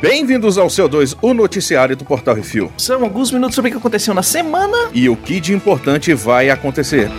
Bem-vindos 0.00 0.58
ao 0.58 0.66
CO2, 0.66 1.16
o 1.22 1.32
noticiário 1.32 1.96
do 1.96 2.04
Portal 2.04 2.34
Refil. 2.34 2.70
São 2.76 3.02
alguns 3.02 3.32
minutos 3.32 3.54
sobre 3.54 3.70
o 3.70 3.72
que 3.72 3.78
aconteceu 3.78 4.12
na 4.12 4.22
semana. 4.22 4.90
E 4.92 5.08
o 5.08 5.16
que 5.16 5.40
de 5.40 5.54
importante 5.54 6.12
vai 6.12 6.50
acontecer. 6.50 7.10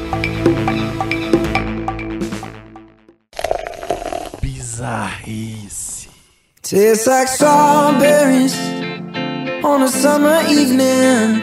Bizarrice. 4.39 6.09
Tastes 6.61 7.07
like 7.07 7.29
strawberries 7.31 8.55
on 9.63 9.81
a 9.81 9.87
summer 9.87 10.45
evening. 10.49 11.41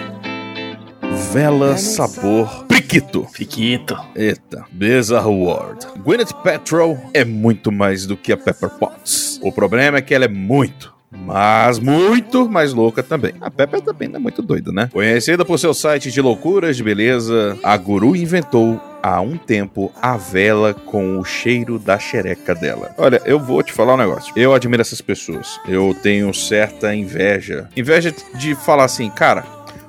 Vela 1.33 1.77
sabor 1.77 2.62
priquito. 2.93 3.27
Fiquito. 3.33 3.97
Eita, 4.15 4.67
Bizarre 4.71 5.27
World. 5.27 5.87
Gwyneth 6.05 6.35
Paltrow 6.45 6.99
é 7.15 7.25
muito 7.25 7.73
mais 7.73 8.05
do 8.05 8.17
que 8.17 8.33
a 8.33 8.37
Pepper 8.37 8.69
Potts. 8.71 9.41
O 9.43 9.51
problema 9.51 9.99
é 9.99 10.03
que 10.03 10.15
ela 10.15 10.27
é 10.27 10.29
muito, 10.29 10.93
mas 11.11 11.79
muito 11.79 12.49
mais 12.49 12.75
louca 12.75 13.03
também. 13.03 13.33
A 13.41 13.51
Pepper 13.51 13.81
também 13.81 14.11
é 14.13 14.19
muito 14.19 14.43
doida, 14.43 14.71
né? 14.71 14.91
Conhecida 14.93 15.43
por 15.43 15.59
seu 15.59 15.73
site 15.73 16.11
de 16.11 16.21
loucuras 16.21 16.77
de 16.77 16.83
beleza, 16.83 17.59
a 17.63 17.75
guru 17.79 18.15
inventou 18.15 18.79
há 19.03 19.23
um 19.23 19.39
tempo 19.39 19.91
a 20.01 20.19
vela 20.19 20.75
com 20.75 21.19
o 21.19 21.25
cheiro 21.25 21.79
da 21.79 21.99
xereca 21.99 22.55
dela. 22.55 22.95
Olha, 22.99 23.23
eu 23.25 23.41
vou 23.41 23.63
te 23.63 23.73
falar 23.73 23.95
um 23.95 23.99
negócio. 23.99 24.35
Eu 24.37 24.53
admiro 24.53 24.83
essas 24.83 25.01
pessoas. 25.01 25.59
Eu 25.67 25.97
tenho 26.03 26.33
certa 26.35 26.95
inveja. 26.95 27.69
Inveja 27.75 28.15
de 28.35 28.55
falar 28.55 28.85
assim, 28.85 29.09
cara, 29.09 29.45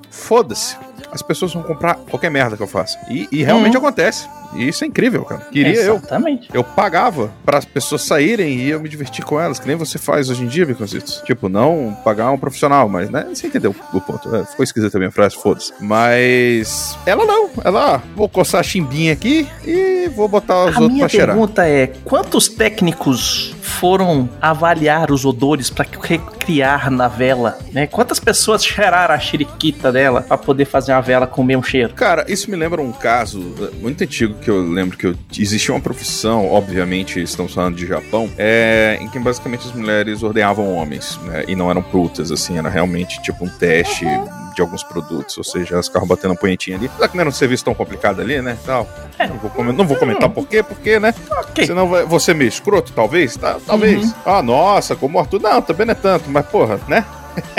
foda-se. 0.10 0.78
As 1.14 1.22
pessoas 1.22 1.54
vão 1.54 1.64
comprar 1.64 1.96
qualquer 1.96 2.32
merda 2.32 2.58
que 2.58 2.64
eu 2.64 2.68
faça. 2.68 2.98
E, 3.10 3.28
e 3.32 3.44
realmente 3.44 3.78
acontece. 3.78 4.28
E 4.56 4.68
isso 4.68 4.84
é 4.84 4.88
incrível, 4.88 5.24
cara. 5.26 5.42
Queria 5.52 5.76
eu. 5.82 5.96
Exatamente. 5.96 6.50
Eu 6.54 6.64
pagava 6.64 7.32
para 7.46 7.58
as 7.58 7.66
pessoas 7.66 8.04
saírem 8.04 8.60
e 8.60 8.70
eu 8.70 8.80
me 8.80 8.88
divertir 8.88 9.26
com 9.26 9.40
elas, 9.40 9.60
que 9.60 9.68
nem 9.68 9.76
você 9.76 9.98
faz 9.98 10.30
hoje 10.30 10.44
em 10.44 10.48
dia, 10.48 10.66
Biconzitos. 10.66 11.22
Tipo, 11.26 11.50
não 11.50 11.98
pagar 12.04 12.32
um 12.32 12.38
profissional, 12.38 12.88
mas, 12.88 13.10
né? 13.10 13.26
Você 13.34 13.48
entendeu 13.48 13.76
o 13.94 14.02
ponto. 14.02 14.36
É, 14.36 14.46
ficou 14.46 14.64
esquisita 14.64 14.98
a 14.98 15.00
minha 15.00 15.12
frase, 15.12 15.36
foda-se. 15.36 15.74
Mas 15.80 16.98
ela 17.06 17.26
não. 17.26 17.50
Ela, 17.64 17.96
ah, 17.96 18.02
vou 18.16 18.30
coçar 18.30 18.60
a 18.60 18.64
chimbinha 18.64 19.14
aqui 19.14 19.48
e 19.66 20.10
vou 20.16 20.28
botar 20.28 20.66
os 20.66 20.76
A 20.76 20.80
outros 20.80 20.88
minha 20.90 21.00
pra 21.06 21.10
cheirar. 21.10 21.36
pergunta 21.36 21.68
é: 21.68 21.88
quantos 22.04 22.48
técnicos 22.48 23.53
foram 23.80 24.30
avaliar 24.42 25.12
os 25.12 25.26
odores 25.26 25.70
pra 25.70 25.86
recriar 26.02 26.90
na 26.90 27.08
vela? 27.08 27.58
Né? 27.72 27.88
Quantas 27.88 28.20
pessoas 28.20 28.64
cheiraram 28.66 29.14
a 29.14 29.20
chiriquita 29.20 29.92
dela 29.92 30.22
pra 30.22 30.38
poder 30.38 30.66
fazer 30.66 30.92
uma 30.92 31.02
vela 31.02 31.28
com 31.28 31.42
o 31.42 31.46
mesmo 31.46 31.64
cheiro? 31.64 31.94
Cara, 31.94 32.26
isso 32.28 32.50
me 32.50 32.56
lembra 32.56 32.82
um 32.82 32.92
caso 32.92 33.54
eh, 33.60 33.76
muito 33.82 34.04
antigo 34.04 34.36
que 34.36 34.50
eu 34.50 34.62
lembro 34.62 34.98
que 34.98 35.08
eu, 35.08 35.16
existia 35.38 35.74
uma 35.74 35.82
profissão, 35.82 36.52
obviamente 36.52 37.22
estamos 37.22 37.54
falando 37.54 37.76
de 37.76 37.86
Japão, 37.86 38.30
é, 38.38 38.98
em 39.02 39.08
que 39.10 39.20
basicamente 39.20 39.68
as 39.68 39.74
mulheres 39.74 40.24
ordenhavam 40.24 40.74
homens, 40.76 41.20
né? 41.24 41.44
E 41.48 41.56
não 41.56 41.70
eram 41.70 41.82
putas, 41.82 42.32
assim, 42.32 42.58
era 42.58 42.70
realmente 42.70 43.22
tipo 43.22 43.46
um 43.46 43.50
teste 43.50 44.06
de 44.54 44.62
alguns 44.62 44.84
produtos, 44.84 45.38
ou 45.38 45.44
seja, 45.44 45.76
elas 45.76 45.88
ficavam 45.88 46.08
batendo 46.08 46.32
uma 46.32 46.38
punhetinha 46.38 46.78
ali. 46.78 46.86
Apesar 46.86 47.08
que 47.08 47.16
não 47.16 47.22
era 47.22 47.30
um 47.30 47.34
serviço 47.34 47.66
tão 47.66 47.74
complicado 47.74 48.22
ali, 48.22 48.42
né? 48.42 48.58
Tal. 48.66 48.88
É. 49.18 49.28
Não, 49.28 49.38
vou 49.38 49.50
comentar, 49.50 49.78
não 49.78 49.86
vou 49.86 49.98
comentar 49.98 50.30
por 50.30 50.48
quê, 50.48 50.64
porque, 50.64 51.00
né? 51.00 51.14
Ok. 51.32 51.66
Senão 51.66 51.88
vai, 51.90 52.06
você 52.06 52.32
é 52.32 52.34
meio 52.34 52.50
escroto, 52.50 52.92
talvez? 52.94 53.36
Tá, 53.36 53.60
talvez. 53.66 54.04
Uhum. 54.04 54.14
Ah, 54.26 54.42
nossa, 54.42 54.96
como 54.96 55.20
Arthur. 55.20 55.42
Não, 55.42 55.62
também 55.62 55.86
não 55.86 55.92
é 55.92 55.96
tanto, 55.96 56.30
mas 56.30 56.46
porra, 56.46 56.80
né? 56.88 57.04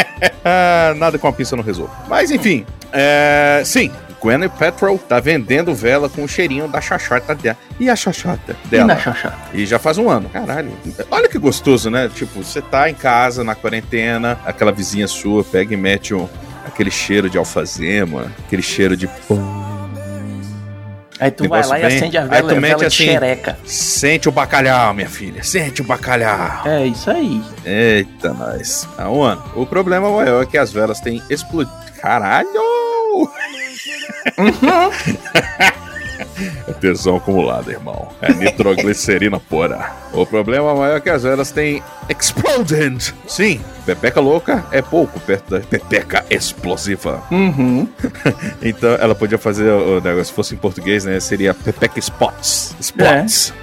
Ah, 0.47 0.95
nada 0.97 1.19
com 1.19 1.27
a 1.27 1.33
pista 1.33 1.57
não 1.57 1.63
resolve. 1.63 1.93
Mas 2.09 2.31
enfim, 2.31 2.65
é, 2.93 3.63
sim. 3.65 3.91
Gwyneth 4.21 4.51
Paltrow 4.59 4.97
tá 4.99 5.21
vendendo 5.21 5.75
vela 5.75 6.09
com 6.09 6.23
o 6.25 6.29
cheirinho 6.29 6.67
da 6.69 6.81
chachota 6.81 7.35
dela. 7.35 7.59
E 7.79 7.91
a 7.91 7.97
chachota 7.97 8.57
E 8.65 8.69
dela? 8.69 8.87
na 8.87 8.99
xoxota? 8.99 9.37
E 9.53 9.67
já 9.67 9.79
faz 9.79 9.99
um 9.99 10.09
ano. 10.09 10.29
Caralho. 10.31 10.73
Olha 11.11 11.29
que 11.29 11.39
gostoso, 11.39 11.91
né? 11.91 12.11
Tipo, 12.15 12.43
você 12.43 12.63
tá 12.63 12.89
em 12.89 12.95
casa, 12.95 13.45
na 13.45 13.55
quarentena, 13.55 14.39
aquela 14.47 14.73
vizinha 14.73 15.07
sua 15.09 15.45
pega 15.45 15.75
e 15.75 15.77
mete 15.77 16.15
um, 16.15 16.27
aquele 16.67 16.91
cheiro 16.91 17.29
de 17.29 17.37
alfazema, 17.37 18.33
aquele 18.47 18.63
cheiro 18.63 18.97
de 18.97 19.07
pão. 19.29 19.64
Aí 21.25 21.31
tu 21.31 21.49
vai 21.49 21.65
lá 21.67 21.75
bem- 21.77 21.83
e 21.83 21.87
acende 21.87 22.19
a 22.19 22.23
Aí 22.23 22.29
vela, 22.29 22.49
tu 22.49 22.55
a 22.55 22.61
mete 22.61 22.69
vela 22.71 22.79
de 22.81 22.87
assim- 22.87 23.05
xereca. 23.07 23.59
Sente 23.65 24.29
o 24.29 24.33
bacalhau, 24.33 24.95
minha 24.95 25.09
filha. 25.09 25.43
Sente 25.43 25.81
o 25.81 25.85
bacalhau. 25.85 26.63
É 26.67 26.87
isso 26.87 27.11
aí. 27.11 27.43
Eita, 27.65 28.33
nós. 28.33 28.89
Há 28.99 29.09
um 29.11 29.23
ano. 29.23 29.43
O 29.57 29.65
problema 29.67 30.11
maior 30.11 30.43
é 30.43 30.47
que 30.47 30.59
as 30.59 30.73
velas 30.73 31.01
têm 31.01 31.23
explodido. 31.31 31.75
Caralho! 32.01 32.49
É 36.69 36.73
tesão 36.81 37.17
acumulado, 37.17 37.71
irmão. 37.71 38.09
É 38.21 38.33
nitroglicerina 38.33 39.39
pura. 39.41 39.93
O 40.13 40.25
problema 40.25 40.75
maior 40.75 40.97
é 40.97 41.01
que 41.01 41.11
as 41.11 41.23
velas 41.23 41.51
têm 41.51 41.83
exploded. 42.09 43.15
Sim, 43.27 43.61
pepeca 43.85 44.21
louca 44.21 44.65
é 44.71 44.81
pouco 44.81 45.19
perto 45.21 45.51
da 45.51 45.61
pepeca 45.61 46.25
explosiva. 46.31 47.23
Uhum. 47.31 47.89
Então 48.63 48.95
ela 48.95 49.15
podia 49.15 49.37
fazer 49.37 49.71
o 49.71 50.01
negócio, 50.01 50.27
se 50.27 50.33
fosse 50.33 50.55
em 50.55 50.59
português, 50.59 51.05
né? 51.05 51.21
Seria 51.21 51.53
pepeca 51.53 51.99
spots. 51.99 52.75
Spots. 52.81 53.53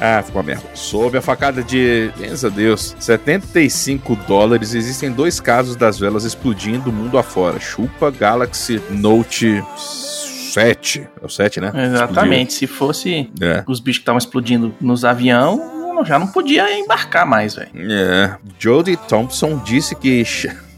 Ah, 0.00 0.22
ficou 0.22 0.42
merda. 0.42 0.62
Sob 0.74 1.16
a 1.16 1.22
facada 1.22 1.62
de, 1.62 2.12
graças 2.16 2.44
a 2.44 2.48
Deus, 2.48 2.94
75 2.98 4.14
dólares, 4.26 4.74
existem 4.74 5.10
dois 5.10 5.40
casos 5.40 5.74
das 5.74 5.98
velas 5.98 6.24
explodindo 6.24 6.92
mundo 6.92 7.18
afora. 7.18 7.58
Chupa 7.58 8.10
Galaxy 8.10 8.80
Note 8.90 9.62
7. 10.52 11.08
É 11.22 11.26
o 11.26 11.28
7, 11.28 11.60
né? 11.60 11.72
Exatamente. 11.74 12.52
Se 12.54 12.66
fosse 12.66 13.20
Explodiu. 13.20 13.50
É. 13.50 13.64
os 13.66 13.80
bichos 13.80 13.98
que 13.98 14.02
estavam 14.02 14.18
explodindo 14.18 14.74
nos 14.80 15.04
aviões, 15.04 15.60
já 16.06 16.18
não 16.18 16.26
podia 16.26 16.72
embarcar 16.78 17.26
mais, 17.26 17.54
velho. 17.54 17.70
É. 17.74 18.36
Jodie 18.58 18.96
Thompson 18.96 19.58
disse 19.64 19.94
que. 19.94 20.24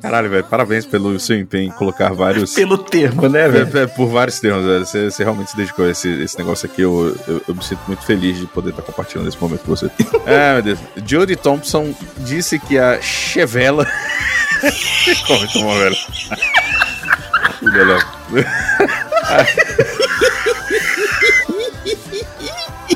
Caralho, 0.00 0.30
velho, 0.30 0.44
parabéns 0.44 0.86
pelo 0.86 1.20
seu 1.20 1.38
empenho 1.38 1.68
em 1.68 1.70
colocar 1.70 2.10
vários. 2.14 2.54
Pelo 2.54 2.78
termo, 2.78 3.28
né, 3.28 3.46
velho? 3.48 3.78
É, 3.78 3.82
é, 3.82 3.86
por 3.86 4.06
vários 4.08 4.40
termos, 4.40 4.64
velho. 4.64 4.86
Você, 4.86 5.10
você 5.10 5.22
realmente 5.22 5.50
se 5.50 5.56
dedicou 5.58 5.84
a 5.84 5.90
esse, 5.90 6.08
esse 6.22 6.38
negócio 6.38 6.66
aqui. 6.66 6.80
Eu, 6.80 7.14
eu, 7.28 7.42
eu 7.46 7.54
me 7.54 7.62
sinto 7.62 7.80
muito 7.86 8.02
feliz 8.04 8.38
de 8.38 8.46
poder 8.46 8.70
estar 8.70 8.80
compartilhando 8.82 9.28
esse 9.28 9.38
momento 9.38 9.60
com 9.60 9.76
você. 9.76 9.90
é, 10.24 10.54
meu 10.54 10.62
Deus. 10.62 10.78
Jodie 11.06 11.36
Thompson 11.36 11.94
disse 12.18 12.58
que 12.58 12.78
a 12.78 12.98
Chevela. 13.02 13.86
Como 15.26 15.38
muito 15.38 15.60
bom, 15.60 15.74
velho. 15.78 15.96
Filha 17.58 17.84
da- 17.84 18.19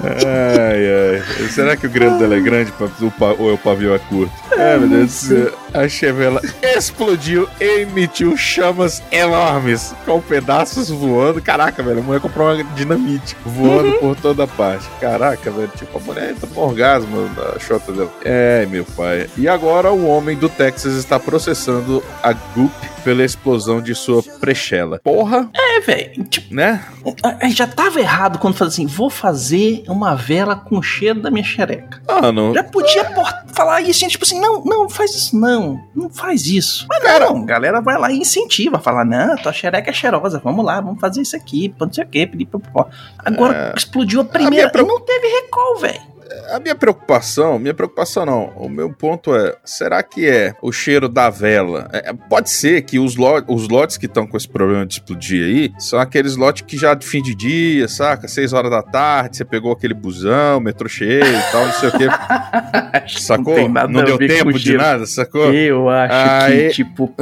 Ai, 0.05 1.23
ai. 1.41 1.49
Será 1.49 1.77
que 1.77 1.87
o 1.87 1.91
grande 1.91 2.19
dela 2.19 2.37
é 2.37 2.41
grande 2.41 2.73
ou 3.39 3.51
é 3.51 3.53
o 3.55 3.59
pavio 3.59 3.95
é 3.95 3.99
curto? 3.99 4.33
Ai, 4.53 4.79
meu 4.79 4.89
Deus 4.89 5.07
do 5.07 5.13
céu. 5.13 5.59
A 5.73 5.89
Chevela 5.89 6.41
explodiu 6.63 7.49
e 7.61 7.81
emitiu 7.81 8.37
chamas 8.37 9.03
enormes, 9.11 9.95
com 10.05 10.21
pedaços 10.21 10.91
voando. 10.91 11.41
Caraca, 11.41 11.83
velho, 11.83 12.01
a 12.01 12.03
mulher 12.03 12.21
comprou 12.21 12.53
uma 12.53 12.63
dinamite 12.75 13.37
voando 13.45 13.93
por 13.99 14.15
toda 14.17 14.47
parte. 14.47 14.87
Caraca, 15.01 15.51
velho, 15.51 15.71
tipo, 15.77 15.97
a 15.97 16.01
mulher 16.01 16.31
entra 16.31 16.49
no 16.55 16.61
orgasmo 16.61 17.31
na 17.37 17.59
chota 17.59 17.93
dela. 17.93 18.13
É, 18.25 18.67
meu 18.67 18.85
pai. 18.85 19.29
E 19.37 19.49
agora 19.49 19.91
o 19.91 20.07
homem 20.07 20.37
do 20.37 20.49
Texas 20.49 20.95
está 20.95 21.19
processando 21.19 22.03
a 22.23 22.33
Goop 22.33 22.73
pela 23.05 23.23
explosão 23.23 23.81
de 23.81 23.95
sua 23.95 24.23
prechela. 24.41 24.99
Porra, 25.05 25.49
É, 25.55 25.81
velho. 25.81 26.25
Tipo, 26.25 26.55
né? 26.55 26.85
a- 27.23 27.47
a- 27.47 27.49
já 27.51 27.67
tava 27.67 28.01
errado 28.01 28.39
quando 28.39 28.55
falou 28.55 28.71
assim: 28.71 28.87
vou 28.87 29.11
fazer 29.11 29.85
uma 29.89 30.15
vela 30.15 30.57
com 30.57 30.79
o 30.79 30.83
cheiro 30.83 31.21
da 31.21 31.31
minha 31.31 31.45
xereca. 31.45 32.01
Mano, 32.09 32.55
Já 32.55 32.65
podia 32.65 33.05
falar 33.53 33.83
isso, 33.83 34.01
gente, 34.01 34.13
tipo 34.13 34.25
assim, 34.25 34.41
não, 34.41 34.65
não, 34.65 34.89
faz 34.89 35.15
isso, 35.15 35.39
não. 35.39 35.81
Não 35.95 36.09
faz 36.11 36.47
isso. 36.47 36.87
Mas 36.89 37.03
Cara- 37.03 37.27
não, 37.27 37.43
a 37.43 37.45
galera 37.45 37.81
vai 37.81 37.99
lá 37.99 38.11
e 38.11 38.19
incentiva, 38.19 38.79
fala, 38.79 39.05
não, 39.05 39.37
tua 39.37 39.53
xereca 39.53 39.91
é 39.91 39.93
cheirosa, 39.93 40.41
vamos 40.43 40.65
lá, 40.65 40.81
vamos 40.81 41.01
fazer 41.01 41.21
isso 41.23 41.37
aqui, 41.37 41.75
não 41.79 41.93
sei 41.93 42.05
o 42.05 42.07
quê. 42.09 42.29
Agora 43.19 43.75
explodiu 43.77 44.21
a 44.21 44.25
primeira, 44.25 44.71
preo- 44.71 44.85
e 44.85 44.89
não 44.89 45.01
teve 45.01 45.27
recall, 45.29 45.79
velho. 45.79 46.01
A 46.53 46.61
minha 46.61 46.75
preocupação, 46.75 47.59
minha 47.59 47.75
preocupação 47.75 48.25
não, 48.27 48.47
o 48.57 48.69
meu 48.69 48.91
ponto 48.93 49.35
é, 49.35 49.55
será 49.65 50.03
que 50.03 50.29
é 50.29 50.55
o 50.63 50.71
cheiro 50.73 51.09
da 51.09 51.31
vela? 51.31 51.89
É, 51.93 52.13
pode 52.13 52.51
ser 52.51 52.83
que 52.83 52.99
os, 52.99 53.17
lo- 53.17 53.45
os 53.49 53.69
lotes 53.69 53.97
que 53.97 54.07
estão 54.07 54.27
com 54.27 54.37
esse 54.37 54.49
problema 54.49 54.85
de 54.87 54.95
explodir 54.95 55.45
aí, 55.45 55.73
são 55.79 55.99
aqueles 55.99 56.37
lotes 56.37 56.63
que 56.63 56.77
já 56.77 56.95
de 56.95 57.07
fim 57.07 57.23
de 57.23 57.35
dia, 57.35 57.89
saca? 57.89 58.29
Seis 58.29 58.53
horas 58.53 58.71
da 58.71 58.83
tarde, 58.83 59.37
você 59.37 59.45
pegou 59.45 59.73
aquele 59.73 59.95
busão, 59.95 60.61
metrô 60.61 60.89
cheio 60.89 61.25
e 61.25 61.53
tal, 61.53 61.67
não 61.67 61.73
sei 61.75 61.89
o 61.89 61.93
quê, 61.93 62.07
sacou? 63.19 63.55
Não 63.55 63.55
tem 63.55 63.69
nada 63.69 63.89
Não 63.93 64.01
a 64.01 64.05
deu 64.05 64.19
tempo 64.19 64.53
de 64.53 64.59
cheiro. 64.61 64.79
nada, 64.79 65.07
sacou? 65.07 65.53
Eu 65.53 65.89
acho 65.89 66.15
Aí- 66.45 66.69
que, 66.69 66.75
tipo, 66.75 67.15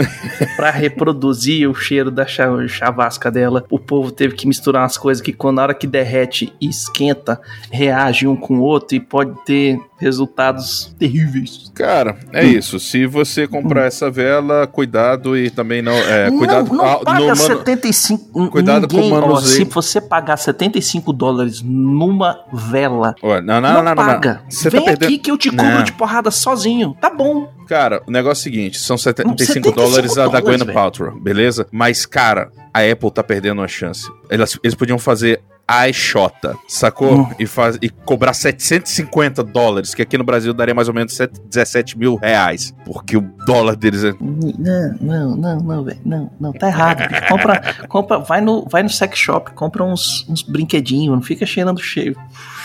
pra 0.56 0.70
reproduzir 0.70 1.68
o 1.68 1.74
cheiro 1.74 2.10
da 2.10 2.26
cha- 2.26 2.48
chavasca 2.68 3.30
dela, 3.30 3.64
o 3.70 3.78
povo 3.78 4.10
teve 4.10 4.34
que 4.34 4.46
misturar 4.46 4.82
umas 4.82 4.96
coisas 4.98 5.22
que 5.22 5.32
quando 5.32 5.56
na 5.56 5.62
hora 5.62 5.74
que 5.74 5.86
derrete 5.86 6.52
e 6.60 6.68
esquenta, 6.68 7.40
reage 7.70 8.26
um 8.26 8.36
com 8.36 8.58
o 8.58 8.62
outro 8.62 8.96
e 8.96 9.00
pode 9.02 9.34
ter 9.44 9.78
resultados 9.98 10.94
terríveis. 10.98 11.70
Cara, 11.74 12.18
é 12.32 12.44
isso. 12.44 12.78
Se 12.80 13.06
você 13.06 13.46
comprar 13.46 13.86
essa 13.86 14.10
vela, 14.10 14.66
cuidado 14.66 15.36
e 15.36 15.50
também 15.50 15.80
não. 15.80 15.92
É, 15.92 16.30
cuidado 16.30 16.68
não, 16.68 16.76
não 16.76 16.84
ah, 16.86 17.04
paga 17.04 17.20
no 17.20 17.26
manu- 17.26 17.36
75 17.36 18.50
Cuidado 18.50 18.88
com 18.88 18.96
o 18.96 19.00
ninguém, 19.00 19.12
ó, 19.18 19.20
manuseio. 19.20 19.56
Se 19.56 19.64
você 19.64 20.00
pagar 20.00 20.36
75 20.36 21.12
dólares 21.12 21.62
numa 21.62 22.40
vela, 22.52 23.14
não, 23.22 23.30
não, 23.30 23.60
não, 23.60 23.60
não, 23.60 23.82
não, 23.82 23.84
não. 23.84 23.94
paga. 23.94 24.42
Você 24.48 24.70
Vem 24.70 24.80
tá 24.80 24.86
perdendo. 24.86 25.08
aqui 25.08 25.18
que 25.18 25.30
eu 25.30 25.38
te 25.38 25.50
cubro 25.50 25.82
de 25.84 25.92
porrada 25.92 26.30
sozinho. 26.30 26.96
Tá 27.00 27.10
bom. 27.10 27.52
Cara, 27.68 28.02
o 28.06 28.10
negócio 28.10 28.40
é 28.40 28.50
o 28.50 28.52
seguinte: 28.52 28.78
são 28.78 28.98
75, 28.98 29.46
75 29.54 29.76
dólares 29.76 30.18
a 30.18 30.26
da 30.26 30.40
dólares, 30.40 30.60
velho. 30.62 30.74
Paltrow, 30.74 31.20
beleza? 31.20 31.66
Mas, 31.70 32.04
cara, 32.04 32.50
a 32.74 32.80
Apple 32.80 33.10
tá 33.10 33.22
perdendo 33.22 33.60
uma 33.60 33.68
chance. 33.68 34.10
Eles, 34.30 34.58
eles 34.62 34.74
podiam 34.74 34.98
fazer 34.98 35.40
a 35.66 35.90
Xota, 35.92 36.56
sacou? 36.68 37.20
Hum. 37.20 37.30
E, 37.38 37.46
faz, 37.46 37.78
e 37.80 37.88
cobrar 37.88 38.32
750 38.34 39.42
dólares, 39.44 39.94
que 39.94 40.02
aqui 40.02 40.18
no 40.18 40.24
Brasil 40.24 40.52
daria 40.52 40.74
mais 40.74 40.88
ou 40.88 40.94
menos 40.94 41.14
7, 41.14 41.40
17 41.48 41.96
mil 41.98 42.16
reais. 42.16 42.74
Porque 42.84 43.16
o 43.16 43.20
dólar 43.46 43.76
deles 43.76 44.04
é. 44.04 44.12
Não, 44.20 44.96
não, 45.00 45.36
não, 45.36 45.60
não, 45.60 45.84
velho. 45.84 46.00
Não, 46.04 46.30
não, 46.40 46.52
tá 46.52 46.68
errado. 46.68 47.02
Compra, 47.28 47.74
compra, 47.88 48.18
vai 48.18 48.40
no, 48.40 48.66
vai 48.68 48.82
no 48.82 48.90
sex 48.90 49.18
shop, 49.18 49.52
compra 49.52 49.82
uns, 49.84 50.26
uns 50.28 50.42
brinquedinhos, 50.42 51.14
não 51.14 51.22
fica 51.22 51.46
cheirando 51.46 51.80
che, 51.80 52.14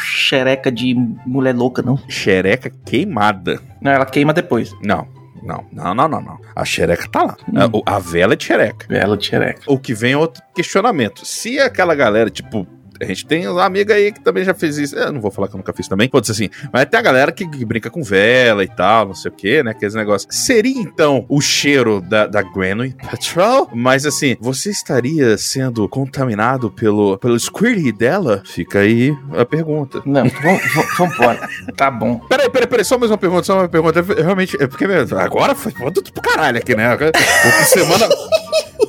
xereca 0.04 0.72
de 0.72 0.94
mulher 1.26 1.56
louca, 1.56 1.82
não. 1.82 1.98
Xereca 2.10 2.70
queimada. 2.86 3.60
Não, 3.82 3.92
ela 3.92 4.06
queima 4.06 4.34
depois. 4.34 4.74
Não. 4.84 5.08
Não, 5.44 5.64
não, 5.72 5.94
não, 5.94 6.08
não, 6.10 6.22
não. 6.22 6.38
A 6.56 6.66
xereca 6.66 7.08
tá 7.10 7.24
lá. 7.24 7.38
Hum. 7.48 7.60
A, 7.62 7.66
o- 7.68 7.84
a 7.86 8.00
vela 8.00 8.34
é 8.34 8.36
de 8.36 8.44
xereca. 8.44 8.86
Bela 8.90 9.16
de 9.16 9.28
xereca. 9.28 9.62
O 9.68 9.80
que 9.80 9.94
vem 9.94 10.12
é 10.14 10.18
outro 10.18 10.42
questionamento. 10.54 11.26
Se 11.26 11.58
aquela 11.60 11.96
galera, 11.96 12.30
tipo. 12.30 12.68
A 13.02 13.06
gente 13.06 13.26
tem 13.26 13.48
uma 13.48 13.66
amiga 13.66 13.94
aí 13.94 14.12
que 14.12 14.20
também 14.20 14.44
já 14.44 14.54
fez 14.54 14.78
isso. 14.78 14.96
Eu 14.96 15.12
não 15.12 15.22
vou 15.22 15.32
falar 15.32 15.48
que 15.48 15.56
eu 15.56 15.58
nunca 15.58 15.74
fiz 15.74 15.88
também. 15.88 16.10
Pode 16.10 16.26
ser 16.28 16.34
assim. 16.34 16.50
Mas 16.72 16.86
tem 16.86 17.00
a 17.00 17.04
galera 17.04 17.32
que, 17.32 17.48
que 17.48 17.66
brinca 17.66 17.90
com 17.90 18.04
vela 18.04 18.64
e 18.64 18.68
tal, 18.68 19.08
não 19.08 19.14
sei 19.14 19.32
o 19.32 19.34
que, 19.34 19.64
né? 19.64 19.72
Aqueles 19.72 19.96
negócios. 19.96 20.28
Seria 20.36 20.80
então 20.82 21.26
o 21.30 21.42
cheiro 21.42 22.02
da, 22.02 22.28
da 22.28 22.42
Granny 22.42 22.96
Patrol? 23.02 23.70
Mas 23.74 24.06
assim, 24.06 24.36
você 24.40 24.70
estaria 24.70 25.38
sendo 25.38 25.88
contaminado 25.90 26.72
pelo, 26.72 27.18
pelo 27.18 27.40
squirty 27.40 27.92
dela? 27.92 28.42
Fica 28.46 28.80
aí 28.80 29.16
a 29.38 29.46
pergunta. 29.46 30.02
Não, 30.06 30.28
vamos, 30.28 31.14
embora. 31.14 31.50
Tá 31.76 31.92
bom. 31.92 32.20
Peraí, 32.20 32.50
peraí, 32.50 32.68
peraí, 32.68 32.86
só 32.86 32.98
mais 32.98 33.12
uma 33.12 33.18
pergunta, 33.18 33.44
só 33.44 33.60
uma 33.60 33.70
pergunta. 33.70 34.00
É, 34.00 34.22
Realmente, 34.22 34.62
é 34.62 34.68
porque 34.68 34.86
agora 35.18 35.56
foi 35.56 35.72
tudo 35.72 36.12
pro 36.12 36.22
caralho 36.22 36.58
aqui, 36.58 36.76
né? 36.76 36.94
O 36.94 36.98
que 36.98 37.64
semana. 37.66 38.08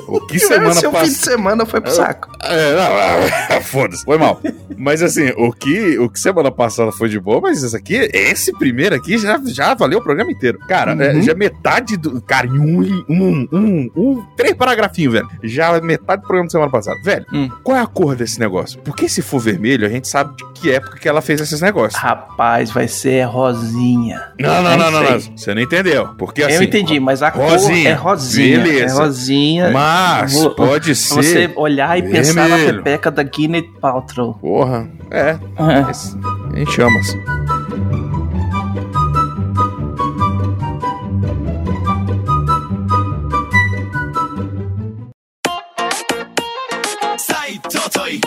O 0.08 0.26
que 0.26 0.38
semana 0.38 0.72
Seu 0.74 0.90
fim 0.90 0.96
de 1.04 1.10
passada. 1.10 1.30
semana 1.30 1.66
foi 1.66 1.80
pro 1.80 1.90
saco. 1.90 2.28
É, 2.42 2.74
não, 2.74 3.56
não, 3.56 3.62
foda-se, 3.62 4.04
foi 4.04 4.16
mal. 4.18 4.40
Mas 4.76 5.02
assim, 5.02 5.32
o 5.36 5.52
que, 5.52 5.98
o 5.98 6.08
que 6.08 6.18
semana 6.18 6.50
passada 6.50 6.90
foi 6.92 7.08
de 7.08 7.18
boa, 7.20 7.40
mas 7.40 7.62
esse 7.62 7.76
aqui, 7.76 7.94
esse 8.12 8.52
primeiro 8.58 8.94
aqui 8.94 9.18
já, 9.18 9.38
já 9.46 9.74
valeu 9.74 9.98
o 9.98 10.02
programa 10.02 10.30
inteiro. 10.32 10.58
Cara, 10.68 10.94
Uhum. 10.94 11.02
é, 11.02 11.20
já 11.22 11.34
metade 11.34 11.96
do. 11.96 12.20
Cara, 12.22 12.46
em 12.46 12.58
um, 12.58 13.04
um, 13.08 13.48
um, 13.52 13.90
um, 13.96 14.24
três 14.36 14.54
paragrafinhos, 14.54 15.12
velho. 15.12 15.28
Já 15.42 15.76
é 15.76 15.80
metade 15.80 16.22
do 16.22 16.26
programa 16.26 16.46
de 16.46 16.52
semana 16.52 16.70
passada. 16.70 16.96
Velho, 17.04 17.26
Hum. 17.32 17.48
qual 17.62 17.76
é 17.76 17.80
a 17.80 17.86
cor 17.86 18.16
desse 18.16 18.38
negócio? 18.40 18.78
Porque 18.80 19.08
se 19.08 19.20
for 19.22 19.38
vermelho, 19.38 19.86
a 19.86 19.90
gente 19.90 20.08
sabe 20.08 20.34
de 20.36 20.44
que 20.60 20.70
época 20.72 20.98
que 20.98 21.08
ela 21.08 21.20
fez 21.20 21.40
esses 21.40 21.60
negócios. 21.60 22.00
Rapaz, 22.00 22.70
vai 22.70 22.88
ser 22.88 23.24
rosinha. 23.26 24.32
Não, 24.40 24.62
não, 24.62 24.72
É 24.72 24.76
não, 24.76 24.90
não, 24.90 25.02
não. 25.02 25.20
Você 25.36 25.54
não 25.54 25.62
entendeu. 25.62 26.08
Porque 26.16 26.42
assim. 26.42 26.54
Eu 26.54 26.62
entendi, 26.62 26.98
mas 27.00 27.22
a 27.22 27.28
rosinha, 27.28 27.96
cor 27.96 28.08
é 28.08 28.12
rosinha. 28.12 28.60
beleza. 28.60 28.94
É 28.94 28.98
rosinha. 29.04 29.70
Mas 29.70 29.97
Vou- 30.32 30.50
pode 30.54 30.94
ser. 30.94 31.14
você 31.14 31.52
olhar 31.56 31.98
e 31.98 32.02
pensar 32.02 32.48
na 32.48 32.56
vermelho. 32.56 32.82
pepeca 32.82 33.10
da 33.10 33.22
Gwyneth 33.22 33.68
Paltrow. 33.80 34.34
Porra, 34.34 34.88
é. 35.10 35.38
Ah, 35.56 35.90
esse- 35.90 36.16
A 36.52 36.56
gente 36.58 36.72
chama 36.72 36.98
assim. 37.00 37.18
Sai 47.18 47.58
Totoi 47.70 48.20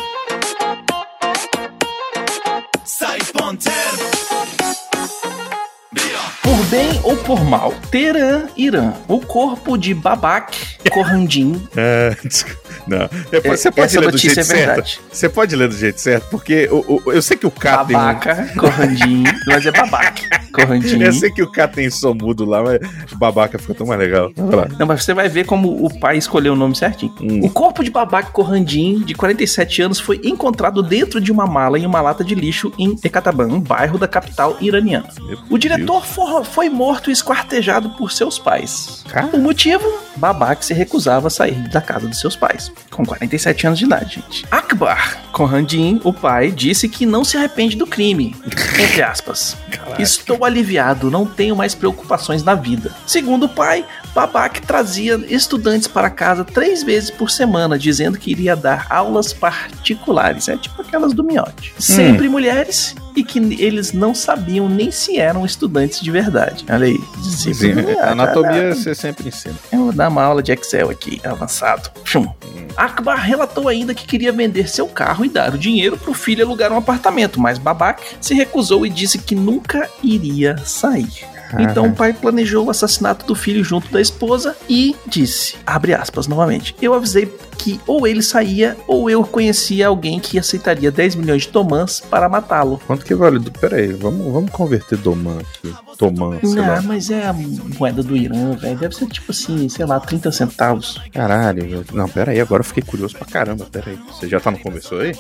bem 6.72 7.02
ou 7.04 7.18
por 7.18 7.44
mal, 7.44 7.74
Teran 7.92 8.48
Irã, 8.56 8.94
o 9.06 9.20
corpo 9.20 9.78
de 9.78 9.94
Babak 9.94 10.58
Corrandim. 10.90 11.62
É. 11.76 12.16
não. 12.88 13.10
Você 13.44 13.72
pode 13.72 13.88
Essa 13.88 14.00
ler 14.00 14.12
do 14.12 14.18
jeito 14.18 14.40
é 14.40 14.44
certo. 14.44 15.00
Você 15.12 15.30
pode 15.30 15.56
ler 15.56 15.68
do 15.70 15.76
jeito 15.78 16.00
certo, 16.00 16.28
porque 16.30 16.68
o, 16.72 17.02
o- 17.06 17.12
eu 17.12 17.22
sei 17.22 17.38
que 17.38 17.46
o 17.48 17.52
K 17.52 17.86
tem 17.86 17.96
um. 17.96 18.00
Babaca 18.00 18.48
Corrandim. 18.58 19.24
Mas 19.48 19.66
é 19.66 19.72
Babak 19.72 20.30
Corrandim. 20.52 21.02
Eu 21.02 21.14
sei 21.14 21.32
que 21.32 21.42
o 21.42 21.52
K 21.52 21.68
tem 21.68 21.90
som 21.90 22.14
mudo 22.14 22.46
lá, 22.46 22.62
mas 22.64 22.80
babaca 23.18 23.58
ficou 23.60 23.76
tão 23.76 23.88
mais 23.88 24.00
legal. 24.00 24.32
Não, 24.78 24.86
mas 24.88 25.04
você 25.04 25.14
vai 25.14 25.28
ver 25.30 25.46
como 25.46 25.86
o 25.86 26.00
pai 26.00 26.18
escolheu 26.18 26.54
o 26.54 26.56
nome 26.56 26.76
certinho. 26.76 27.14
Hum. 27.22 27.40
O 27.44 27.50
corpo 27.50 27.84
de 27.84 27.90
Babak 27.92 28.32
Corrandim, 28.32 29.00
de 29.00 29.14
47 29.14 29.82
anos, 29.82 30.00
foi 30.00 30.20
encontrado 30.24 30.82
dentro 30.84 31.20
de 31.22 31.32
uma 31.32 31.46
mala 31.48 31.78
em 31.80 31.86
uma 31.86 32.02
lata 32.02 32.24
de 32.24 32.36
lixo 32.36 32.72
em 32.78 32.96
Ekataban, 33.04 33.48
um 33.48 33.60
bairro 33.60 33.98
da 33.98 34.08
capital 34.08 34.58
iraniana. 34.62 35.08
Meu 35.22 35.38
O 35.50 35.58
diretor 35.58 36.06
for- 36.06 36.44
foi 36.46 36.70
morto 36.70 37.10
e 37.10 37.14
esquartejado 37.14 37.90
por 37.92 38.12
seus 38.12 38.38
pais. 38.40 39.04
Cara. 39.10 39.30
O 39.34 39.40
motivo? 39.40 39.84
Babak 40.16 40.64
se 40.66 40.74
recusava 40.74 41.28
a 41.28 41.30
sair 41.30 41.68
da 41.70 41.82
casa 41.82 42.08
dos 42.08 42.20
seus 42.20 42.36
pais, 42.36 42.61
com 42.90 43.06
47 43.06 43.68
anos 43.68 43.80
de 43.80 43.86
idade, 43.86 44.16
gente. 44.16 44.46
Akbar 44.52 45.22
Corrandim, 45.32 46.00
o 46.04 46.14
pai, 46.14 46.52
disse 46.52 46.88
que 46.88 47.06
não 47.06 47.24
se 47.24 47.38
arrepende 47.38 47.76
do 47.76 47.88
crime. 47.88 48.36
Entre 48.80 49.02
aspas. 49.02 49.58
Estou 49.98 50.46
aliviado, 50.46 51.10
não 51.10 51.26
tenho 51.26 51.56
mais 51.56 51.74
preocupações 51.74 52.44
na 52.44 52.54
vida. 52.54 52.92
Segundo 53.08 53.46
o 53.46 53.50
pai, 53.50 53.86
Babak 54.14 54.62
trazia 54.62 55.20
estudantes 55.30 55.88
para 55.88 56.10
casa 56.10 56.44
três 56.44 56.84
vezes 56.84 57.10
por 57.10 57.32
semana, 57.32 57.80
dizendo 57.80 58.18
que 58.18 58.32
iria 58.32 58.56
dar 58.56 58.88
aulas 58.90 59.34
particulares. 59.34 60.50
É 60.50 60.58
tipo 60.58 60.82
aquelas 60.82 61.14
do 61.14 61.24
miote. 61.24 61.74
Sempre 61.80 62.28
mulheres 62.28 62.96
e 63.16 63.24
que 63.24 63.40
eles 63.40 63.94
não 63.94 64.14
sabiam 64.14 64.70
nem 64.70 64.92
se 64.92 65.18
eram 65.18 65.46
estudantes 65.46 66.02
de 66.02 66.12
verdade. 66.12 66.66
Olha 66.70 66.88
aí. 66.88 67.00
Sim, 67.24 67.74
anatomia 68.02 68.76
você 68.76 68.94
sempre 68.96 69.30
ensina. 69.30 69.56
Eu 69.72 69.86
vou 69.86 69.94
dar 69.94 70.10
uma 70.10 70.24
aula 70.24 70.44
de 70.44 70.52
Excel 70.52 70.90
aqui, 70.90 71.22
avançado. 71.24 71.90
Chum. 72.04 72.28
Akbar 72.76 73.18
relatou 73.18 73.68
ainda 73.68 73.94
que 73.94 74.06
queria 74.06 74.32
vender 74.32 74.68
seu 74.68 74.88
carro 74.88 75.26
e 75.26 75.30
dar 75.30 75.54
o 75.54 75.58
dinheiro 75.58 75.98
para 75.98 76.12
o 76.12 76.14
filho 76.14 76.46
alugar 76.46 76.72
um 76.72 76.78
apartamento, 76.78 77.40
mas 77.40 77.58
Babak 77.58 78.02
se 78.20 78.34
recusou 78.34 78.86
e 78.86 78.90
disse 78.90 79.20
que 79.20 79.36
nunca 79.36 79.90
iria 80.04 80.58
sair. 80.66 81.31
Então 81.60 81.88
o 81.88 81.94
pai 81.94 82.14
planejou 82.14 82.66
o 82.66 82.70
assassinato 82.70 83.26
do 83.26 83.36
filho 83.36 83.64
junto 83.64 83.92
da 83.92 84.00
esposa 84.02 84.56
e 84.70 84.96
disse, 85.08 85.56
abre 85.66 85.94
aspas 85.94 86.28
novamente, 86.28 86.76
eu 86.82 86.94
avisei 86.94 87.32
que 87.58 87.80
ou 87.86 88.08
ele 88.08 88.24
saía 88.24 88.76
ou 88.88 89.08
eu 89.10 89.24
conhecia 89.24 89.88
alguém 89.88 90.20
que 90.20 90.40
aceitaria 90.40 90.90
10 90.92 91.16
milhões 91.16 91.44
de 91.44 91.50
tomãs 91.50 92.00
para 92.00 92.28
matá-lo. 92.28 92.82
Quanto 92.88 93.06
que 93.06 93.14
vale? 93.14 93.40
Pera 93.60 93.76
aí, 93.78 93.94
vamos, 93.94 94.34
vamos 94.34 94.50
converter 94.52 94.98
Doman 94.98 95.38
aqui. 95.40 95.74
Doman, 96.00 96.40
sei 96.44 96.60
Ah, 96.64 96.68
lá. 96.68 96.82
mas 96.82 97.12
é 97.12 97.28
a 97.28 97.34
moeda 97.34 98.02
do 98.02 98.18
Irã, 98.18 98.56
velho. 98.56 98.78
Deve 98.80 98.96
ser 98.96 99.06
tipo 99.08 99.32
assim, 99.32 99.70
sei 99.70 99.86
lá, 99.86 100.00
30 100.00 100.32
centavos. 100.32 101.00
Caralho. 101.14 101.86
Não, 101.94 102.10
pera 102.10 102.32
aí, 102.32 102.40
agora 102.42 102.62
eu 102.62 102.66
fiquei 102.66 102.82
curioso 102.82 103.16
pra 103.16 103.28
caramba. 103.28 103.68
Pera 103.72 103.92
aí. 103.92 104.00
Você 104.08 104.28
já 104.28 104.40
tá 104.40 104.50
no 104.50 104.58
conversor 104.58 105.02
aí? 105.02 105.16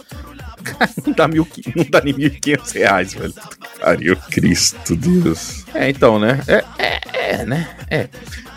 não 1.05 1.13
dá, 1.17 1.27
mil, 1.27 1.47
não 1.75 1.85
dá 1.89 2.01
nem 2.01 2.13
1.500 2.13 2.73
reais, 2.73 3.13
velho. 3.13 3.33
Pariu, 3.79 4.15
Cristo 4.31 4.95
Deus. 4.95 5.63
É, 5.73 5.89
então, 5.89 6.19
né? 6.21 6.39
É, 6.47 6.63
é, 6.77 6.99
é, 7.41 7.45
né? 7.45 7.67
É. 7.89 8.07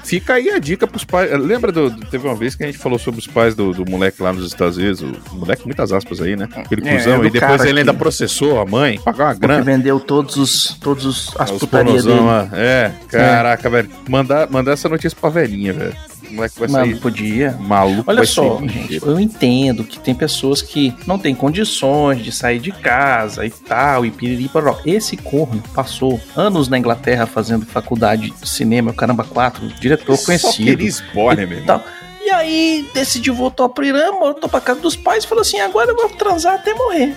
Fica 0.05 0.35
aí 0.35 0.51
a 0.51 0.59
dica 0.59 0.87
pros 0.87 1.03
pais. 1.03 1.31
Lembra 1.41 1.73
do, 1.73 1.91
Teve 2.11 2.27
uma 2.29 2.35
vez 2.35 2.55
que 2.55 2.63
a 2.63 2.67
gente 2.67 2.77
falou 2.79 2.99
sobre 2.99 3.21
os 3.21 3.27
pais 3.27 3.55
do, 3.55 3.73
do 3.73 3.91
moleque 3.91 4.23
lá 4.23 4.33
nos 4.35 4.47
Estados 4.47 4.77
Unidos? 4.77 5.01
O 5.01 5.35
moleque, 5.37 5.65
muitas 5.65 5.93
aspas 5.93 6.21
aí, 6.21 6.37
né? 6.37 6.47
Aquele 6.55 6.87
É, 6.87 6.97
cuzão. 6.99 7.21
do 7.21 7.27
E 7.27 7.31
depois 7.31 7.65
ele 7.65 7.81
ainda 7.81 7.93
que- 7.93 7.99
processou 7.99 8.61
a 8.61 8.67
mãe, 8.67 9.01
pagou 9.03 9.25
uma 9.25 9.33
grana. 9.35 9.63
vendeu 9.63 9.99
todos 9.99 10.37
os, 10.37 10.77
todos 10.79 11.07
os, 11.07 11.35
as 11.39 11.51
Os 11.51 11.59
putarias 11.59 12.05
dele. 12.05 12.21
lá. 12.21 12.49
É, 12.53 12.93
caraca, 13.09 13.71
velho. 13.71 13.89
Mandar, 14.07 14.51
mandar 14.51 14.73
essa 14.73 14.89
notícia 14.91 15.17
pra 15.19 15.31
velhinha, 15.31 15.73
velho. 15.73 15.97
Moleque 16.35 16.59
vai 16.59 16.69
Mas 16.69 16.89
sair 16.89 17.01
podia. 17.01 17.53
maluco. 17.61 18.05
Olha 18.11 18.25
só, 18.27 18.59
gente, 18.67 19.01
eu 19.05 19.19
entendo 19.19 19.85
que 19.85 19.99
tem 19.99 20.15
pessoas 20.15 20.61
que 20.61 20.95
não 21.07 21.19
têm 21.19 21.35
condições 21.35 22.23
de 22.23 22.33
sair 22.33 22.59
de 22.59 22.73
casa 22.73 23.47
e 23.47 23.51
tal, 23.51 24.05
e 24.05 24.11
piriri 24.11 24.49
poró. 24.49 24.79
Esse 24.85 25.17
corno 25.17 25.63
passou 25.75 26.21
anos 26.37 26.69
na 26.69 26.79
Inglaterra 26.79 27.27
fazendo 27.27 27.65
faculdade 27.67 28.31
de 28.31 28.49
cinema, 28.49 28.91
o 28.91 28.95
caramba 28.95 29.25
4, 29.25 29.67
diretor 29.81 30.17
Só 30.17 30.27
conhecido. 30.27 30.65
queria 30.65 30.89
esborne, 30.89 31.47
meu 31.47 31.59
e 31.59 31.61
irmão. 31.61 31.83
E 32.27 32.31
aí 32.31 32.89
decidiu 32.95 33.35
voltar 33.35 33.69
pro 33.69 33.85
Irã, 33.85 34.11
voltou 34.13 34.49
pra 34.49 34.59
casa 34.61 34.81
dos 34.81 34.97
pais 34.97 35.25
e 35.25 35.27
falou 35.27 35.43
assim: 35.43 35.61
agora 35.61 35.91
eu 35.91 35.97
vou 35.97 36.09
transar 36.09 36.55
até 36.55 36.73
morrer. 36.75 37.15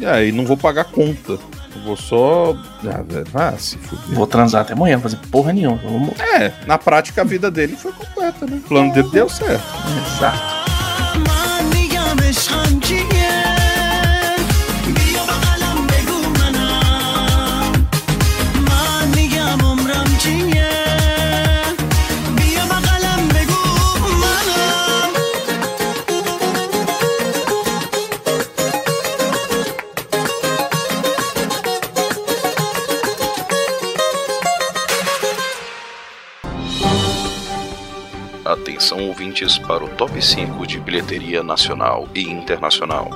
E 0.00 0.06
aí, 0.06 0.30
não 0.30 0.46
vou 0.46 0.56
pagar 0.56 0.84
conta. 0.84 1.38
Vou 1.84 1.96
só. 1.96 2.56
Ah, 3.34 3.52
se 3.58 3.76
fuder. 3.78 4.16
Vou 4.16 4.26
transar 4.26 4.62
até 4.62 4.74
vou 4.74 4.86
fazer 5.00 5.18
porra 5.30 5.52
nenhuma. 5.52 5.78
Vou. 5.78 6.14
É, 6.36 6.52
na 6.66 6.78
prática 6.78 7.22
a 7.22 7.24
vida 7.24 7.50
dele 7.50 7.76
foi 7.76 7.92
completa, 7.92 8.46
né? 8.46 8.60
O 8.64 8.68
plano 8.68 8.92
dele 8.92 9.08
deu 9.10 9.28
certo. 9.28 9.64
Exato. 10.16 10.61
Atenção 38.44 39.06
ouvintes 39.06 39.56
para 39.56 39.84
o 39.84 39.88
top 39.88 40.20
5 40.20 40.66
de 40.66 40.80
bilheteria 40.80 41.44
nacional 41.44 42.08
e 42.12 42.22
internacional. 42.22 43.08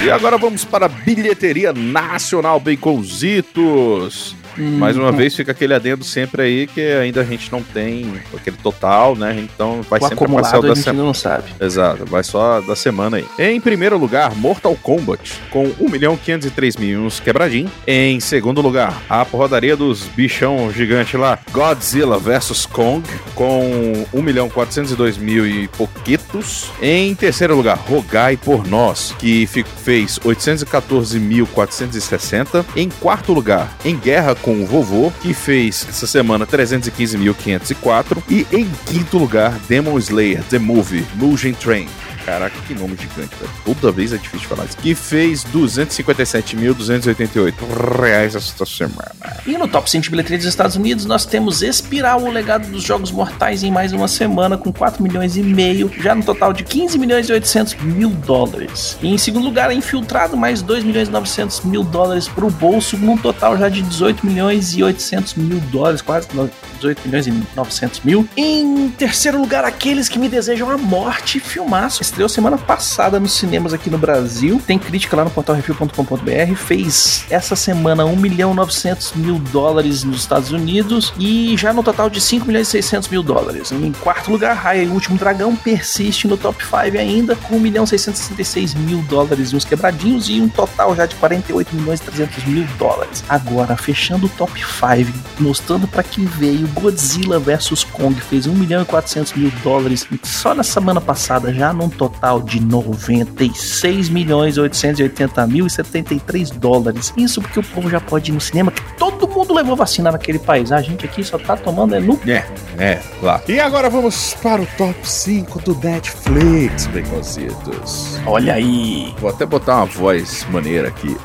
E 0.00 0.10
agora 0.10 0.38
vamos 0.38 0.64
para 0.64 0.86
a 0.86 0.88
bilheteria 0.88 1.72
nacional, 1.72 2.60
Baconzitos. 2.60 4.36
Mais 4.56 4.96
uma 4.96 5.12
vez 5.12 5.34
fica 5.34 5.52
aquele 5.52 5.74
adendo 5.74 6.04
sempre 6.04 6.42
aí 6.42 6.66
que 6.66 6.80
ainda 6.80 7.20
a 7.20 7.24
gente 7.24 7.50
não 7.50 7.62
tem 7.62 8.12
aquele 8.36 8.56
total, 8.56 9.16
né? 9.16 9.36
Então 9.38 9.80
vai 9.88 9.98
O 9.98 10.02
sempre 10.02 10.24
acumulado 10.24 10.54
o 10.54 10.58
a 10.58 10.68
da 10.68 10.74
gente 10.74 10.84
semana. 10.84 11.04
não 11.04 11.14
sabe. 11.14 11.44
Exato, 11.60 12.04
vai 12.06 12.22
só 12.22 12.60
da 12.60 12.76
semana 12.76 13.18
aí. 13.18 13.26
Em 13.38 13.60
primeiro 13.60 13.98
lugar, 13.98 14.34
Mortal 14.36 14.76
Kombat, 14.82 15.34
com 15.50 15.70
1 15.80 15.88
milhão 15.88 16.16
503 16.16 16.76
mil 16.76 17.02
e 17.02 17.06
uns 17.06 17.20
quebradinho. 17.20 17.70
Em 17.86 18.20
segundo 18.20 18.60
lugar, 18.60 19.02
a 19.08 19.24
porradaria 19.24 19.76
dos 19.76 20.02
bichão 20.04 20.70
gigante 20.72 21.16
lá, 21.16 21.38
Godzilla 21.52 22.18
vs 22.18 22.66
Kong, 22.66 23.02
com 23.34 24.06
1 24.12 24.22
milhão 24.22 24.48
402 24.48 25.16
mil 25.18 25.46
e 25.46 25.68
pouquitos. 25.68 26.70
Em 26.82 27.14
terceiro 27.14 27.54
lugar, 27.56 27.76
Rogai 27.78 28.36
por 28.36 28.66
Nós, 28.66 29.14
que 29.18 29.46
fez 29.46 30.18
814.460. 30.20 32.64
Em 32.76 32.88
quarto 32.88 33.32
lugar, 33.32 33.76
Em 33.84 33.96
Guerra 33.96 34.34
com 34.44 34.62
o 34.62 34.66
Vovô, 34.66 35.10
que 35.22 35.32
fez 35.32 35.86
essa 35.88 36.06
semana 36.06 36.46
315.504. 36.46 38.22
E 38.28 38.46
em 38.52 38.70
quinto 38.84 39.16
lugar, 39.16 39.58
Demon 39.66 39.98
Slayer, 39.98 40.44
The 40.44 40.58
Movie, 40.58 41.06
Mugen 41.14 41.54
Train. 41.54 41.88
Caraca, 42.24 42.56
que 42.66 42.74
nome 42.74 42.96
gigante, 42.96 43.34
velho. 43.38 43.50
Toda 43.64 43.92
vez 43.92 44.12
é 44.12 44.16
difícil 44.16 44.48
falar 44.48 44.64
isso. 44.64 44.76
Que 44.78 44.94
fez 44.94 45.44
257.288 45.44 47.54
reais 48.00 48.34
esta 48.34 48.64
semana. 48.64 49.12
E 49.46 49.56
no 49.58 49.68
top 49.68 49.90
5 49.90 50.04
de 50.04 50.10
bilheteria 50.10 50.38
dos 50.38 50.46
Estados 50.46 50.76
Unidos, 50.76 51.04
nós 51.04 51.26
temos 51.26 51.62
Espiral, 51.62 52.22
o 52.22 52.30
legado 52.30 52.66
dos 52.70 52.82
Jogos 52.82 53.10
Mortais, 53.10 53.62
em 53.62 53.70
mais 53.70 53.92
uma 53.92 54.08
semana, 54.08 54.56
com 54.56 54.72
4 54.72 55.02
milhões 55.02 55.36
e 55.36 55.42
meio, 55.42 55.90
já 56.00 56.14
no 56.14 56.22
total 56.24 56.52
de 56.52 56.64
15 56.64 56.98
milhões 56.98 57.28
e 57.28 57.32
800 57.32 57.74
mil 57.82 58.10
dólares. 58.10 58.96
E 59.02 59.12
em 59.12 59.18
segundo 59.18 59.44
lugar, 59.44 59.70
Infiltrado, 59.72 60.36
mais 60.36 60.62
2 60.62 60.84
milhões 60.84 61.08
e 61.08 61.10
900 61.10 61.60
mil 61.64 61.82
dólares 61.84 62.28
para 62.28 62.44
o 62.46 62.50
bolso, 62.50 62.96
num 62.96 63.16
total 63.16 63.58
já 63.58 63.68
de 63.68 63.82
18 63.82 64.24
milhões 64.26 64.74
e 64.74 64.82
800 64.82 65.34
mil 65.34 65.60
dólares, 65.70 66.00
quase 66.00 66.28
no- 66.32 66.50
18 66.76 67.02
milhões 67.06 67.26
e 67.26 67.32
900 67.56 68.00
mil. 68.00 68.28
Em 68.36 68.88
terceiro 68.90 69.38
lugar, 69.40 69.64
Aqueles 69.64 70.08
que 70.08 70.18
me 70.18 70.28
desejam 70.28 70.70
a 70.70 70.76
morte, 70.78 71.40
filmaço. 71.40 72.02
Estreou 72.14 72.28
semana 72.28 72.56
passada 72.56 73.18
nos 73.18 73.32
cinemas 73.32 73.74
aqui 73.74 73.90
no 73.90 73.98
Brasil. 73.98 74.62
Tem 74.64 74.78
crítica 74.78 75.16
lá 75.16 75.24
no 75.24 75.30
portalrefil.com.br. 75.30 76.54
Fez 76.54 77.26
essa 77.28 77.56
semana 77.56 78.04
1 78.04 78.14
milhão 78.14 78.54
900 78.54 79.14
mil 79.14 79.36
dólares 79.36 80.04
nos 80.04 80.18
Estados 80.18 80.52
Unidos 80.52 81.12
e 81.18 81.56
já 81.56 81.72
no 81.72 81.82
total 81.82 82.08
de 82.08 82.20
5 82.20 82.46
milhões 82.46 82.68
e 82.68 82.70
600 82.70 83.08
mil 83.08 83.20
dólares. 83.20 83.72
Em 83.72 83.90
quarto 83.90 84.30
lugar, 84.30 84.54
Raya 84.54 84.84
e 84.84 84.86
o 84.86 84.92
Último 84.92 85.18
Dragão 85.18 85.56
persiste 85.56 86.28
no 86.28 86.36
top 86.36 86.64
5 86.64 86.96
ainda, 86.96 87.34
com 87.34 87.56
1 87.56 87.58
milhão 87.58 87.84
666 87.84 88.74
mil 88.74 89.02
dólares 89.08 89.50
e 89.50 89.56
uns 89.56 89.64
quebradinhos 89.64 90.28
e 90.28 90.40
um 90.40 90.48
total 90.48 90.94
já 90.94 91.06
de 91.06 91.16
48 91.16 91.74
milhões 91.74 91.98
e 91.98 92.04
300 92.04 92.44
mil 92.44 92.64
dólares. 92.78 93.24
Agora, 93.28 93.76
fechando 93.76 94.26
o 94.26 94.28
top 94.28 94.52
5, 94.60 95.10
mostrando 95.40 95.88
para 95.88 96.04
que 96.04 96.24
veio 96.24 96.68
Godzilla 96.68 97.40
vs 97.40 97.82
Kong, 97.82 98.14
fez 98.20 98.46
1 98.46 98.54
milhão 98.54 98.82
e 98.82 98.84
400 98.84 99.32
mil 99.32 99.50
dólares 99.64 100.06
só 100.22 100.54
na 100.54 100.62
semana 100.62 101.00
passada, 101.00 101.52
já 101.52 101.72
num 101.72 101.88
total 102.08 102.42
de 102.42 102.60
96 102.60 104.08
milhões 104.10 104.58
880 104.58 105.46
mil 105.46 105.66
e 105.66 105.70
73 105.70 106.50
dólares. 106.50 107.12
Isso 107.16 107.40
porque 107.40 107.60
o 107.60 107.62
povo 107.62 107.88
já 107.88 108.00
pode 108.00 108.30
ir 108.30 108.34
no 108.34 108.40
cinema, 108.40 108.70
que 108.70 108.82
todo 108.98 109.26
mundo 109.26 109.54
levou 109.54 109.74
vacina 109.74 110.12
naquele 110.12 110.38
país. 110.38 110.70
A 110.70 110.82
gente 110.82 111.06
aqui 111.06 111.24
só 111.24 111.38
tá 111.38 111.56
tomando 111.56 111.94
é 111.94 112.00
no 112.00 112.18
É, 112.26 112.44
é, 112.78 113.00
lá. 113.22 113.40
E 113.48 113.58
agora 113.58 113.88
vamos 113.88 114.34
para 114.42 114.60
o 114.60 114.66
top 114.76 114.96
5 115.02 115.60
do 115.60 115.74
Netflix, 115.76 116.86
Baconzitos. 116.88 118.20
Olha 118.26 118.54
aí. 118.54 119.14
Vou 119.18 119.30
até 119.30 119.46
botar 119.46 119.76
uma 119.76 119.86
voz 119.86 120.46
maneira 120.50 120.88
aqui. 120.88 121.16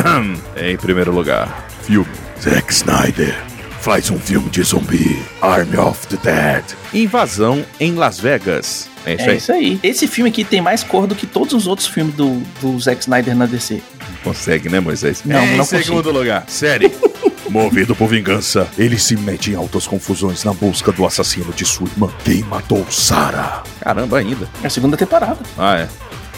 em 0.60 0.76
primeiro 0.76 1.12
lugar, 1.12 1.66
filme. 1.82 2.10
Zack 2.38 2.70
Snyder 2.70 3.55
faz 3.86 4.10
um 4.10 4.18
filme 4.18 4.50
de 4.50 4.64
zumbi. 4.64 5.16
Army 5.40 5.76
of 5.76 6.08
the 6.08 6.16
Dead. 6.16 6.64
Invasão 6.92 7.64
em 7.78 7.94
Las 7.94 8.18
Vegas. 8.18 8.88
É 9.04 9.14
isso 9.14 9.22
É 9.22 9.30
aí. 9.30 9.36
isso 9.36 9.52
aí. 9.52 9.80
Esse 9.80 10.08
filme 10.08 10.28
aqui 10.28 10.42
tem 10.42 10.60
mais 10.60 10.82
cor 10.82 11.06
do 11.06 11.14
que 11.14 11.24
todos 11.24 11.54
os 11.54 11.68
outros 11.68 11.86
filmes 11.86 12.12
do, 12.16 12.40
do 12.60 12.76
Zack 12.80 13.02
Snyder 13.02 13.36
na 13.36 13.46
DC. 13.46 13.80
Consegue, 14.24 14.68
né, 14.68 14.80
Moisés? 14.80 15.22
Não, 15.24 15.40
em 15.40 15.56
não 15.56 15.64
segundo 15.64 16.10
lugar, 16.10 16.46
série. 16.48 16.90
Movido 17.48 17.94
por 17.94 18.08
vingança, 18.08 18.66
ele 18.76 18.98
se 18.98 19.16
mete 19.16 19.52
em 19.52 19.54
altas 19.54 19.86
confusões 19.86 20.42
na 20.42 20.52
busca 20.52 20.90
do 20.90 21.06
assassino 21.06 21.52
de 21.52 21.64
sua 21.64 21.86
irmã. 21.86 22.08
Quem 22.24 22.42
matou 22.42 22.84
Sarah? 22.90 23.62
Caramba, 23.80 24.18
ainda. 24.18 24.48
É 24.64 24.66
a 24.66 24.70
segunda 24.70 24.96
temporada. 24.96 25.38
Ah, 25.56 25.76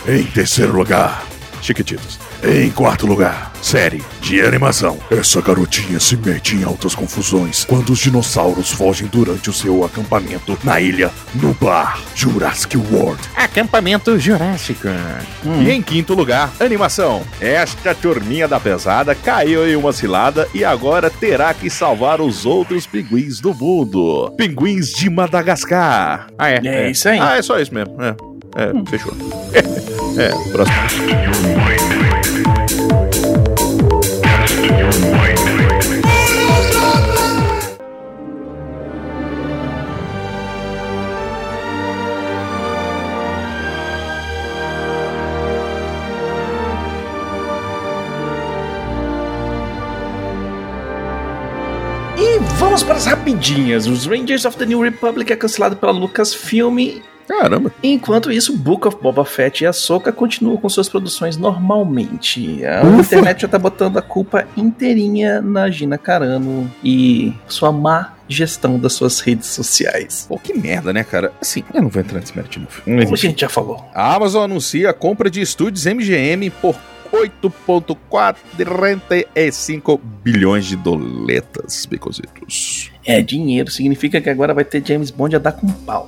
é. 0.06 0.18
Em 0.18 0.24
terceiro 0.24 0.76
lugar, 0.76 1.24
Chiquititos. 1.68 2.18
Em 2.42 2.70
quarto 2.70 3.06
lugar, 3.06 3.52
série 3.60 4.02
de 4.22 4.40
animação. 4.40 4.96
Essa 5.10 5.42
garotinha 5.42 6.00
se 6.00 6.16
mete 6.16 6.56
em 6.56 6.64
altas 6.64 6.94
confusões 6.94 7.66
quando 7.66 7.90
os 7.90 7.98
dinossauros 7.98 8.72
fogem 8.72 9.06
durante 9.06 9.50
o 9.50 9.52
seu 9.52 9.84
acampamento 9.84 10.58
na 10.64 10.80
ilha 10.80 11.10
no 11.34 11.52
bar 11.52 12.00
Jurassic 12.14 12.74
World. 12.74 13.20
Acampamento 13.36 14.18
Jurássico. 14.18 14.88
E 15.60 15.70
em 15.70 15.82
quinto 15.82 16.14
lugar, 16.14 16.50
animação. 16.58 17.22
Esta 17.38 17.94
turminha 17.94 18.48
da 18.48 18.58
pesada 18.58 19.14
caiu 19.14 19.68
em 19.68 19.76
uma 19.76 19.92
cilada 19.92 20.48
e 20.54 20.64
agora 20.64 21.10
terá 21.10 21.52
que 21.52 21.68
salvar 21.68 22.18
os 22.22 22.46
outros 22.46 22.86
pinguins 22.86 23.40
do 23.40 23.52
mundo. 23.52 24.32
Pinguins 24.38 24.90
de 24.94 25.10
Madagascar. 25.10 26.28
Ah, 26.38 26.48
é? 26.48 26.60
É 26.64 26.90
isso 26.90 27.06
aí. 27.06 27.18
Ah, 27.18 27.36
é 27.36 27.42
só 27.42 27.60
isso 27.60 27.74
mesmo. 27.74 27.94
É, 28.02 28.16
é 28.56 28.90
fechou. 28.90 29.12
é, 30.16 30.30
próximo. 30.50 32.27
Rapidinhas. 53.28 53.86
Os 53.86 54.06
Rangers 54.06 54.44
of 54.44 54.56
the 54.56 54.66
New 54.66 54.80
Republic 54.80 55.32
é 55.32 55.36
cancelado 55.36 55.76
pela 55.76 55.92
Lucasfilm. 55.92 57.00
Caramba. 57.26 57.70
Enquanto 57.82 58.30
isso, 58.32 58.56
Book 58.56 58.88
of 58.88 58.96
Boba 59.02 59.22
Fett 59.22 59.62
e 59.62 59.66
Ahsoka 59.66 60.10
continuam 60.10 60.56
com 60.56 60.66
suas 60.66 60.88
produções 60.88 61.36
normalmente. 61.36 62.64
A 62.64 62.82
Ufa. 62.82 63.02
internet 63.02 63.42
já 63.42 63.48
tá 63.48 63.58
botando 63.58 63.98
a 63.98 64.02
culpa 64.02 64.48
inteirinha 64.56 65.42
na 65.42 65.70
Gina 65.70 65.98
Carano 65.98 66.72
e 66.82 67.34
sua 67.46 67.70
má 67.70 68.14
gestão 68.26 68.78
das 68.78 68.94
suas 68.94 69.20
redes 69.20 69.48
sociais. 69.48 70.24
Pô, 70.26 70.38
que 70.38 70.54
merda, 70.54 70.90
né, 70.90 71.04
cara? 71.04 71.30
Assim, 71.38 71.62
eu 71.74 71.82
não 71.82 71.90
vou 71.90 72.00
entrar 72.00 72.18
nesse 72.18 72.34
mérito 72.34 72.58
de 72.58 72.64
novo. 72.64 72.80
Como 72.82 73.14
a 73.14 73.18
gente 73.18 73.42
já 73.42 73.48
falou. 73.50 73.84
A 73.94 74.14
Amazon 74.14 74.44
anuncia 74.44 74.88
a 74.88 74.94
compra 74.94 75.30
de 75.30 75.42
estúdios 75.42 75.84
MGM 75.84 76.48
por 76.48 76.74
8,45 77.12 80.00
bilhões 80.22 80.64
de 80.64 80.76
doletas, 80.76 81.84
becositos. 81.86 82.90
É, 83.08 83.22
dinheiro 83.22 83.70
significa 83.70 84.20
que 84.20 84.28
agora 84.28 84.52
vai 84.52 84.64
ter 84.64 84.86
James 84.86 85.10
Bond 85.10 85.34
a 85.34 85.38
dar 85.38 85.52
com 85.52 85.66
pau. 85.66 86.06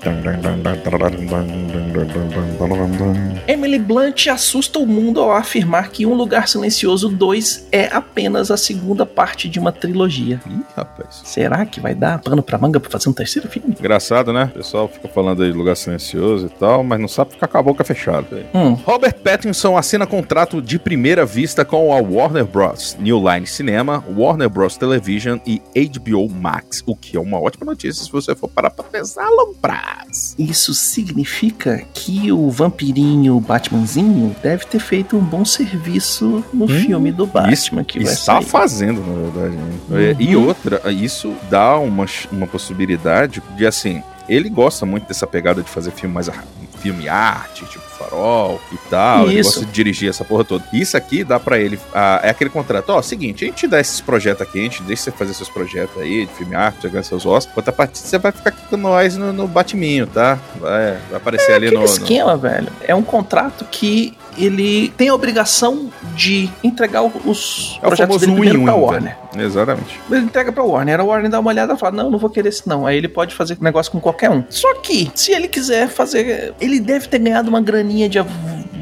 Emily 3.49 3.79
Blunt 3.79 4.27
assusta 4.27 4.79
o 4.79 4.87
mundo 4.87 5.19
ao 5.19 5.33
afirmar 5.33 5.89
que 5.89 6.05
Um 6.05 6.13
Lugar 6.13 6.47
Silencioso 6.47 7.09
2 7.09 7.69
é 7.73 7.87
apenas 7.87 8.51
a 8.51 8.57
segunda 8.59 9.07
parte 9.07 9.49
de 9.49 9.59
uma 9.59 9.73
trilogia. 9.73 10.43
Ih, 10.47 10.61
rapaz. 10.77 11.23
Será 11.25 11.65
que 11.65 11.81
vai 11.81 11.95
dar 11.95 12.19
pano 12.19 12.43
pra 12.43 12.59
manga 12.59 12.79
pra 12.79 12.91
fazer 12.91 13.09
um 13.09 13.15
terceiro 13.15 13.49
filme? 13.49 13.75
Engraçado, 13.79 14.31
né? 14.31 14.51
O 14.55 14.59
pessoal 14.59 14.87
fica 14.87 15.09
falando 15.09 15.43
aí 15.43 15.51
de 15.51 15.57
lugar 15.57 15.79
silencioso 15.79 16.49
e 16.55 16.59
tal, 16.59 16.85
mas 16.85 17.01
não 17.01 17.09
sabe 17.09 17.31
ficar 17.33 17.49
com 17.49 17.57
a 17.57 17.63
boca 17.63 17.83
fechada. 17.83 18.45
Hum, 18.53 18.75
Robert 18.75 19.15
Pattinson 19.15 19.75
assina 19.75 20.07
contrato 20.07 20.61
de 20.61 20.79
primeira 20.79 21.25
vista 21.25 21.65
com 21.65 21.95
a 21.95 21.97
Warner 21.97 22.45
Bros. 22.45 22.95
New 23.01 23.19
Line 23.27 23.47
Cinema, 23.47 24.05
Warner 24.15 24.51
Bros. 24.51 24.77
Television 24.77 25.39
e 25.47 25.63
HBO 25.75 26.29
Max, 26.29 26.83
o 26.91 26.97
que 26.97 27.17
é 27.17 27.21
uma 27.21 27.39
ótima 27.41 27.65
notícia 27.67 28.05
se 28.05 28.11
você 28.11 28.35
for 28.35 28.49
parar 28.49 28.71
pra 28.71 28.85
pensar 28.85 29.25
a 29.25 29.31
longo 29.31 29.55
prazo. 29.55 30.35
isso 30.39 30.73
significa 30.75 31.83
que 31.95 32.31
o 32.33 32.51
vampirinho 32.51 33.39
Batmanzinho 33.41 34.35
deve 34.43 34.65
ter 34.67 34.79
feito 34.81 35.17
um 35.17 35.21
bom 35.25 35.45
serviço 35.45 36.45
no 36.53 36.67
filme 36.69 37.11
do 37.13 37.27
Batman 37.27 37.85
que 37.85 37.99
vai 38.03 38.13
Está 38.13 38.35
sair. 38.35 38.45
fazendo, 38.45 39.01
na 39.01 39.29
verdade. 39.31 39.57
né? 39.89 40.17
E 40.19 40.35
Uhum. 40.37 40.47
outra, 40.49 40.91
isso 40.93 41.35
dá 41.51 41.77
uma, 41.79 42.07
uma 42.31 42.47
possibilidade 42.47 43.43
de, 43.57 43.67
assim, 43.67 44.03
ele 44.29 44.49
gosta 44.49 44.85
muito 44.87 45.07
dessa 45.09 45.27
pegada 45.27 45.63
de 45.63 45.69
fazer 45.69 45.91
filme 45.91 46.15
mais, 46.15 46.29
filme 46.81 47.09
arte, 47.09 47.65
tipo 47.67 47.90
farol 48.05 48.61
e 48.73 48.77
tal. 48.89 49.27
Ele 49.27 49.41
Isso. 49.41 49.51
gosta 49.51 49.67
de 49.67 49.73
dirigir 49.73 50.09
essa 50.09 50.25
porra 50.25 50.45
toda. 50.45 50.65
Isso 50.73 50.97
aqui 50.97 51.23
dá 51.25 51.39
pra 51.39 51.59
ele. 51.59 51.79
ah, 51.95 52.21
é 52.23 52.31
aquele 52.31 52.51
contrato. 52.51 52.91
Ó, 52.91 53.03
seguinte, 53.03 53.45
a 53.45 53.49
gente 53.49 53.67
dá 53.67 53.81
esses 53.81 54.01
projetos 54.01 54.43
aqui, 54.43 54.59
a 54.59 54.63
gente 54.63 54.83
deixa 54.83 55.05
você 55.05 55.11
fazer 55.13 55.35
seus 55.35 55.49
projetos 55.49 56.01
aí, 56.01 56.27
de 56.27 56.33
filme 56.33 56.55
arte, 56.55 56.83
jogar 56.83 57.03
seus 57.03 57.27
ossos. 57.27 57.51
Outra 57.57 57.73
parte 57.73 57.99
você 57.99 58.19
vai 58.19 58.33
ficar 58.33 58.51
aqui 58.51 58.63
com 58.69 58.77
nós 58.77 59.17
no, 59.17 59.33
no 59.33 59.47
batiminho, 59.47 60.07
tá? 60.07 60.39
Vai, 60.59 60.99
vai 61.09 61.17
aparecer 61.17 61.53
ali 61.53 61.67
Aquele 61.67 61.81
no. 61.83 61.87
no- 61.87 61.93
esquema, 61.93 62.37
velho, 62.37 62.69
é 62.83 62.95
um 62.95 63.03
contrato 63.03 63.65
que 63.71 64.17
ele 64.39 64.89
tem 64.97 65.09
a 65.09 65.15
obrigação 65.15 65.91
de 66.15 66.49
entregar 66.63 67.03
os 67.03 67.79
É 67.83 67.87
projetos 67.87 68.21
dele 68.21 68.33
primeiro 68.33 68.63
pra. 68.63 68.75
Warner. 68.75 69.17
velho. 69.33 69.47
Exatamente. 69.47 70.01
Ele 70.11 70.21
entrega 70.21 70.51
pra 70.53 70.63
Warner, 70.63 71.01
a 71.01 71.05
Warner 71.05 71.31
dá 71.31 71.39
uma 71.41 71.51
olhada 71.51 71.75
e 71.75 71.77
fala: 71.79 71.97
Não, 71.97 72.11
não 72.11 72.19
vou 72.19 72.31
querer 72.31 72.49
esse 72.49 72.67
não. 72.69 72.87
Aí 72.87 72.97
ele 72.97 73.09
pode 73.09 73.35
fazer 73.35 73.57
negócio 73.61 73.91
com 73.93 74.01
qualquer 74.01 74.31
um. 74.31 74.43
Só 74.49 74.73
que, 74.77 75.11
se 75.15 75.33
ele 75.33 75.47
quiser 75.49 75.89
fazer. 75.89 76.55
Ele 76.61 76.81
deve 76.81 77.07
ter 77.09 77.19
ganhado 77.19 77.49
uma 77.49 77.61
graninha 77.61 77.90
de, 78.09 78.19
av- 78.19 78.29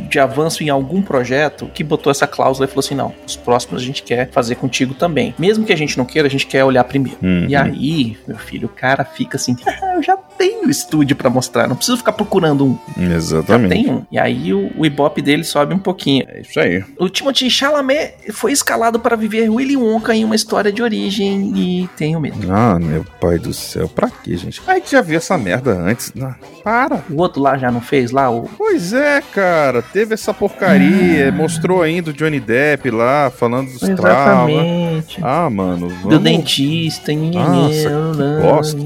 de 0.08 0.18
avanço 0.18 0.62
em 0.62 0.68
algum 0.70 1.00
projeto 1.02 1.70
que 1.74 1.82
botou 1.84 2.10
essa 2.10 2.26
cláusula 2.26 2.64
e 2.66 2.68
falou 2.68 2.80
assim: 2.80 2.94
Não, 2.94 3.12
os 3.26 3.36
próximos 3.36 3.82
a 3.82 3.84
gente 3.84 4.02
quer 4.02 4.30
fazer 4.30 4.54
contigo 4.56 4.94
também. 4.94 5.34
Mesmo 5.38 5.64
que 5.64 5.72
a 5.72 5.76
gente 5.76 5.96
não 5.98 6.04
queira, 6.04 6.28
a 6.28 6.30
gente 6.30 6.46
quer 6.46 6.64
olhar 6.64 6.82
primeiro. 6.84 7.18
Uhum. 7.22 7.46
E 7.48 7.54
aí, 7.56 8.16
meu 8.26 8.38
filho, 8.38 8.66
o 8.66 8.70
cara 8.70 9.04
fica 9.04 9.36
assim: 9.36 9.56
"Ah, 9.66 9.94
Eu 9.96 10.02
já 10.02 10.16
tenho 10.38 10.70
estúdio 10.70 11.16
pra 11.16 11.28
mostrar, 11.28 11.66
não 11.68 11.76
preciso 11.76 11.98
ficar 11.98 12.12
procurando 12.12 12.64
um. 12.64 12.78
Já 12.96 13.14
Exatamente. 13.14 13.70
tem 13.70 13.90
um. 13.90 14.06
E 14.10 14.18
aí 14.18 14.54
o, 14.54 14.70
o 14.76 14.86
ibope 14.86 15.20
dele 15.20 15.44
sobe 15.44 15.74
um 15.74 15.78
pouquinho. 15.78 16.24
É 16.28 16.40
isso 16.40 16.58
aí. 16.58 16.84
O 16.98 17.08
Timothy 17.08 17.50
Chalamet 17.50 18.14
foi 18.32 18.52
escalado 18.52 19.00
para 19.00 19.16
viver 19.16 19.50
Willy 19.50 19.76
Wonka 19.76 20.14
em 20.14 20.24
uma 20.24 20.36
história 20.36 20.72
de 20.72 20.82
origem 20.82 21.52
e 21.56 21.88
tenho 21.96 22.20
medo. 22.20 22.38
Ah, 22.50 22.78
meu 22.78 23.04
pai 23.20 23.38
do 23.38 23.52
céu, 23.52 23.88
pra 23.88 24.08
quê, 24.08 24.36
gente? 24.36 24.62
A 24.66 24.74
gente 24.74 24.92
já 24.92 25.00
viu 25.00 25.16
essa 25.16 25.36
merda 25.36 25.72
antes. 25.72 26.12
Não, 26.14 26.34
para. 26.62 27.02
O 27.10 27.16
outro 27.20 27.42
lá 27.42 27.58
já 27.58 27.70
não 27.70 27.80
fez 27.80 28.10
lá 28.10 28.30
o 28.30 28.48
Pois 28.56 28.92
é, 28.92 29.20
cara. 29.20 29.82
Teve 29.82 30.14
essa 30.14 30.32
porcaria. 30.32 31.32
Mostrou 31.32 31.82
ainda 31.82 32.10
o 32.10 32.12
Johnny 32.12 32.38
Depp 32.38 32.90
lá, 32.90 33.30
falando 33.30 33.70
dos 33.70 33.80
traumas. 33.80 34.54
Exatamente. 34.54 35.18
Ah, 35.22 35.50
mano. 35.50 35.88
Do 35.88 35.94
Vamos... 35.94 36.20
dentista. 36.20 37.12
Nossa, 37.12 37.90
não, 37.90 38.42
bosta. 38.42 38.78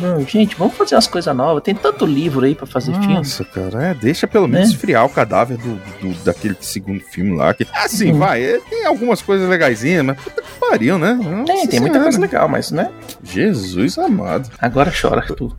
não, 0.00 0.20
gente, 0.26 0.56
vamos 0.56 0.74
fazer 0.78 0.94
umas 0.94 1.06
coisas 1.06 1.36
novas. 1.36 1.62
Tem 1.62 1.74
tanto 1.74 2.06
livro 2.06 2.44
aí 2.46 2.54
pra 2.54 2.66
fazer 2.66 2.92
filme. 2.92 3.14
Nossa, 3.14 3.44
cara, 3.44 3.88
é, 3.88 3.94
deixa 3.94 4.26
pelo 4.26 4.46
menos 4.48 4.68
Né? 4.68 4.74
esfriar 4.74 5.04
o 5.04 5.08
cadáver 5.08 5.56
do, 5.58 5.74
do- 6.00 6.24
daquele 6.24 6.56
segundo 6.60 7.00
filme 7.00 7.36
lá. 7.36 7.52
Que, 7.52 7.66
assim, 7.74 8.12
Uhum. 8.12 8.18
vai, 8.18 8.42
é, 8.42 8.58
tem 8.60 8.86
algumas 8.86 9.20
coisas 9.20 9.48
legaisinhas, 9.48 10.04
mas 10.04 10.20
puta 10.20 10.40
que 10.42 10.48
pariu, 10.60 10.98
né? 10.98 11.14
Nossa 11.14 11.44
Tem, 11.44 11.66
tem 11.66 11.80
muita 11.80 11.94
Senhora. 11.94 12.02
coisa 12.02 12.20
legal, 12.20 12.48
mas 12.48 12.70
né? 12.70 12.90
Jesus 13.22 13.98
amado. 13.98 14.50
Agora 14.58 14.92
chora 14.92 15.22
tu. 15.26 15.54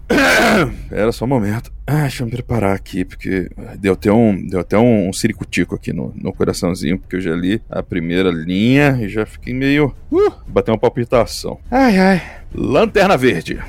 Pera 0.90 1.12
só 1.14 1.26
um 1.26 1.28
momento. 1.28 1.72
Ah, 1.86 2.02
deixa 2.04 2.22
eu 2.22 2.26
me 2.28 2.32
preparar 2.32 2.76
aqui, 2.76 3.04
porque 3.04 3.50
deu 3.80 3.94
até 3.94 4.12
um, 4.12 4.48
deu 4.48 4.60
até 4.60 4.78
um, 4.78 5.10
um 5.10 5.14
ciricutico 5.14 5.74
aqui 5.74 5.92
no, 5.92 6.14
no 6.16 6.32
coraçãozinho, 6.32 7.00
porque 7.00 7.16
eu 7.16 7.22
já 7.22 7.36
li 7.36 7.60
a 7.70 7.82
primeira 7.82 8.30
linha 8.30 8.98
e 9.02 9.10
já 9.10 9.26
fiquei 9.26 9.54
meio. 9.54 9.96
Uh, 10.12 10.32
bateu 10.48 10.74
uma 10.74 10.80
palpitação. 10.80 11.60
Ai, 11.72 11.98
ai. 11.98 12.22
Lanterna 12.54 13.18
Verde. 13.18 13.60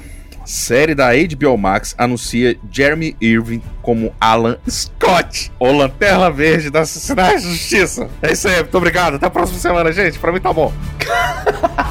Série 0.45 0.95
da 0.95 1.11
HBO 1.13 1.57
Max 1.57 1.95
anuncia 1.97 2.57
Jeremy 2.71 3.17
Irving 3.21 3.63
como 3.83 4.13
Alan 4.21 4.57
Scott, 4.69 5.53
o 5.59 5.71
Lanterna 5.71 6.31
Verde 6.31 6.71
da 6.71 6.85
Sociedade 6.85 7.43
de 7.43 7.51
Justiça. 7.51 8.09
É 8.23 8.33
isso 8.33 8.49
aí, 8.49 8.57
muito 8.57 8.77
obrigado. 8.77 9.15
Até 9.15 9.27
a 9.27 9.31
próxima 9.31 9.59
semana, 9.59 9.93
gente. 9.93 10.19
Pra 10.19 10.33
mim 10.33 10.41
tá 10.41 10.53
bom. 10.53 10.73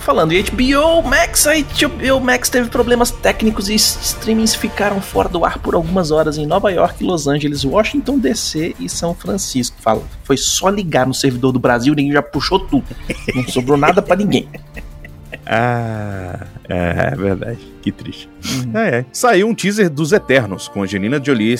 Falando 0.00 0.32
em 0.32 0.42
HBO 0.42 1.02
Max, 1.02 1.46
a 1.46 1.52
HBO 1.54 2.20
Max 2.20 2.48
teve 2.48 2.68
problemas 2.70 3.12
técnicos 3.12 3.68
e 3.68 3.76
streamings 3.76 4.54
ficaram 4.54 5.00
fora 5.00 5.28
do 5.28 5.44
ar 5.44 5.58
por 5.58 5.74
algumas 5.74 6.10
horas 6.10 6.36
em 6.36 6.46
Nova 6.46 6.68
York, 6.72 7.04
Los 7.04 7.28
Angeles, 7.28 7.64
Washington 7.64 8.18
DC 8.18 8.74
e 8.80 8.88
São 8.88 9.14
Francisco. 9.14 9.76
Fala, 9.78 10.02
foi 10.24 10.36
só 10.36 10.68
ligar 10.70 11.06
no 11.06 11.12
servidor 11.14 11.52
do 11.52 11.60
Brasil, 11.60 11.94
ninguém 11.94 12.12
já 12.12 12.22
puxou 12.22 12.58
tudo. 12.58 12.86
Não 13.34 13.46
sobrou 13.46 13.76
nada 13.76 14.02
pra 14.02 14.16
ninguém. 14.16 14.48
Ah, 15.52 16.46
é, 16.68 17.10
é 17.12 17.16
verdade. 17.16 17.58
Que 17.82 17.90
triste. 17.90 18.28
É, 18.72 18.98
é. 18.98 19.04
Saiu 19.12 19.48
um 19.48 19.54
teaser 19.54 19.90
dos 19.90 20.12
Eternos 20.12 20.68
com 20.68 20.84
Angelina 20.84 21.20
Jolie. 21.22 21.56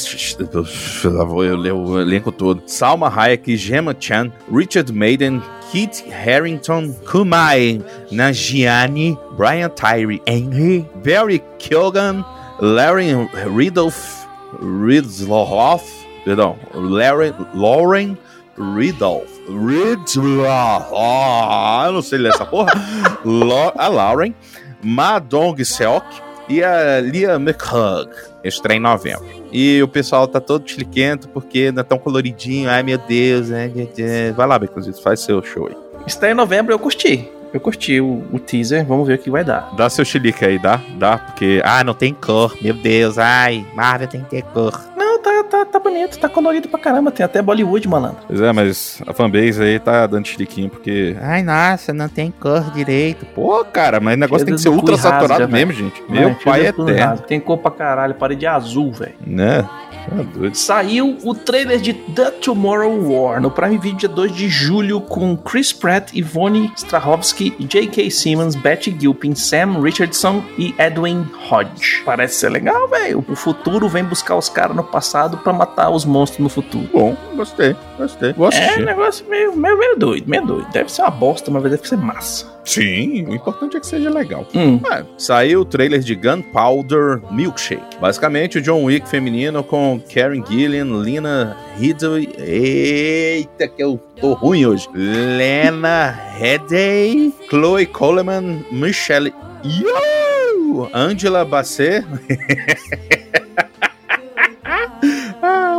eu 1.44 1.56
ler 1.56 1.72
o 1.72 2.00
elenco 2.00 2.30
todo. 2.30 2.62
Salma 2.66 3.08
Hayek, 3.08 3.56
Gemma 3.56 3.96
Chan, 3.98 4.30
Richard 4.48 4.92
Maiden, 4.92 5.42
Kit 5.72 6.04
Harington, 6.08 6.92
Kumai 7.04 7.82
Nanjiani, 8.12 9.18
Brian 9.36 9.70
Tyree 9.70 10.22
Henry, 10.24 10.86
Barry 11.04 11.42
Keoghan, 11.58 12.24
Larry 12.60 13.12
Ridolph, 13.52 14.24
Ridloff, 14.62 15.84
perdão, 16.24 16.56
Larry, 16.74 17.34
Lauren 17.54 18.16
Ridolph. 18.58 19.30
Ridloff. 19.48 20.92
Ah, 20.96 21.84
eu 21.86 21.92
não 21.92 22.02
sei 22.02 22.18
ler 22.18 22.32
essa 22.32 22.44
porra. 22.44 22.72
A 23.76 23.88
Lauren, 23.88 24.34
Ma 24.82 25.18
Dong 25.18 25.64
Seok 25.64 26.04
e 26.48 26.62
a 26.62 27.00
Lia 27.00 27.34
McHugh. 27.36 28.10
Estreia 28.42 28.78
em 28.78 28.80
novembro. 28.80 29.26
E 29.52 29.82
o 29.82 29.88
pessoal 29.88 30.26
tá 30.26 30.40
todo 30.40 30.68
chiliquento 30.68 31.28
porque 31.28 31.70
não 31.72 31.80
é 31.80 31.84
tão 31.84 31.98
coloridinho. 31.98 32.70
Ai 32.70 32.82
meu 32.82 32.98
Deus, 32.98 33.50
ai, 33.50 33.68
meu 33.68 33.86
Deus. 33.86 34.36
Vai 34.36 34.46
lá, 34.46 34.58
Becozito, 34.58 35.02
faz 35.02 35.20
seu 35.20 35.42
show 35.42 35.66
aí. 35.68 35.76
Está 36.06 36.30
em 36.30 36.34
novembro, 36.34 36.72
eu 36.72 36.78
curti. 36.78 37.28
Eu 37.52 37.58
curti 37.60 38.00
o, 38.00 38.24
o 38.32 38.38
teaser, 38.38 38.86
vamos 38.86 39.08
ver 39.08 39.14
o 39.14 39.18
que 39.18 39.28
vai 39.28 39.42
dar. 39.42 39.74
Dá 39.76 39.90
seu 39.90 40.04
chilique 40.04 40.44
aí, 40.44 40.58
dá? 40.58 40.80
Dá, 40.96 41.18
porque. 41.18 41.60
Ah, 41.64 41.82
não 41.82 41.94
tem 41.94 42.14
cor. 42.14 42.56
Meu 42.62 42.74
Deus, 42.74 43.18
ai. 43.18 43.66
Marvel 43.74 44.06
tem 44.06 44.22
que 44.22 44.30
ter 44.30 44.42
cor. 44.42 44.80
Tá, 45.50 45.64
tá, 45.64 45.80
bonito, 45.80 46.16
tá 46.16 46.28
colorido 46.28 46.68
pra 46.68 46.78
caramba, 46.78 47.10
tem 47.10 47.24
até 47.24 47.42
Bollywood, 47.42 47.88
malandro. 47.88 48.18
Pois 48.28 48.40
é, 48.40 48.52
mas 48.52 49.02
a 49.04 49.12
fanbase 49.12 49.60
aí 49.60 49.80
tá 49.80 50.06
dando 50.06 50.26
chiliquinho 50.26 50.70
porque. 50.70 51.16
Ai, 51.20 51.42
nossa, 51.42 51.92
não 51.92 52.08
tem 52.08 52.30
cor 52.30 52.70
direito. 52.70 53.26
Pô, 53.34 53.64
cara, 53.64 53.98
mas 53.98 54.14
o 54.14 54.20
negócio 54.20 54.46
tem 54.46 54.54
que 54.54 54.60
ser 54.60 54.68
ultra 54.68 54.94
rasga, 54.94 55.10
saturado 55.10 55.48
mesmo, 55.48 55.72
gente. 55.72 56.00
Meu 56.08 56.28
Ai, 56.28 56.36
pai 56.44 56.66
é 56.66 56.68
eterno. 56.68 57.18
Tem 57.18 57.40
cor 57.40 57.58
pra 57.58 57.72
caralho, 57.72 58.14
parede 58.14 58.46
azul, 58.46 58.92
velho. 58.92 59.14
Né? 59.26 59.68
Tá. 60.10 60.50
Saiu 60.52 61.18
o 61.22 61.34
trailer 61.34 61.80
de 61.80 61.92
The 61.92 62.30
Tomorrow 62.32 63.10
War 63.10 63.40
no 63.40 63.50
Prime 63.50 63.78
Video 63.78 64.00
dia 64.00 64.08
2 64.08 64.34
de 64.34 64.48
julho 64.48 65.00
com 65.00 65.36
Chris 65.36 65.72
Pratt, 65.72 66.12
Ivone 66.12 66.72
Strahovski, 66.76 67.54
J.K. 67.60 68.10
Simmons, 68.10 68.56
Betty 68.56 68.96
Gilpin, 68.98 69.34
Sam 69.34 69.80
Richardson 69.80 70.42
e 70.58 70.74
Edwin 70.78 71.26
Hodge. 71.50 72.02
Parece 72.04 72.36
ser 72.36 72.50
legal, 72.50 72.88
velho. 72.88 73.24
O 73.28 73.36
futuro 73.36 73.88
vem 73.88 74.04
buscar 74.04 74.36
os 74.36 74.48
caras 74.48 74.74
no 74.76 74.82
passado 74.82 75.38
pra 75.38 75.52
matar 75.52 75.90
os 75.90 76.04
monstros 76.04 76.40
no 76.40 76.48
futuro. 76.48 76.88
Bom, 76.92 77.16
gostei, 77.36 77.76
gostei. 77.96 78.32
Vou 78.32 78.50
É 78.50 78.76
um 78.78 78.84
negócio 78.84 79.24
meio, 79.28 79.56
meio, 79.56 79.78
meio 79.78 79.96
doido, 79.96 80.28
meio 80.28 80.44
doido. 80.44 80.66
Deve 80.72 80.90
ser 80.90 81.02
uma 81.02 81.10
bosta, 81.10 81.50
mas 81.50 81.62
deve 81.62 81.86
ser 81.86 81.96
massa. 81.96 82.59
Sim, 82.64 83.24
o 83.26 83.34
importante 83.34 83.76
é 83.76 83.80
que 83.80 83.86
seja 83.86 84.10
legal. 84.10 84.46
Hum, 84.54 84.80
É, 84.92 85.04
saiu 85.18 85.60
o 85.60 85.64
trailer 85.64 86.00
de 86.00 86.14
Gunpowder 86.14 87.20
Milkshake. 87.32 87.96
Basicamente, 88.00 88.58
o 88.58 88.62
John 88.62 88.84
Wick 88.84 89.08
feminino 89.08 89.62
com 89.64 90.00
Karen 90.12 90.44
Gillian, 90.46 90.84
Lena 90.86 91.56
Headey. 91.78 92.28
Eita, 92.38 93.66
que 93.68 93.82
eu 93.82 93.98
tô 94.20 94.34
ruim 94.34 94.66
hoje. 94.66 94.88
Lena 94.94 96.10
Headey, 96.38 97.32
Chloe 97.48 97.86
Coleman, 97.86 98.64
Michelle 98.70 99.32
Yeoh, 99.64 100.88
Angela 100.92 101.44
Bassett. 101.44 102.06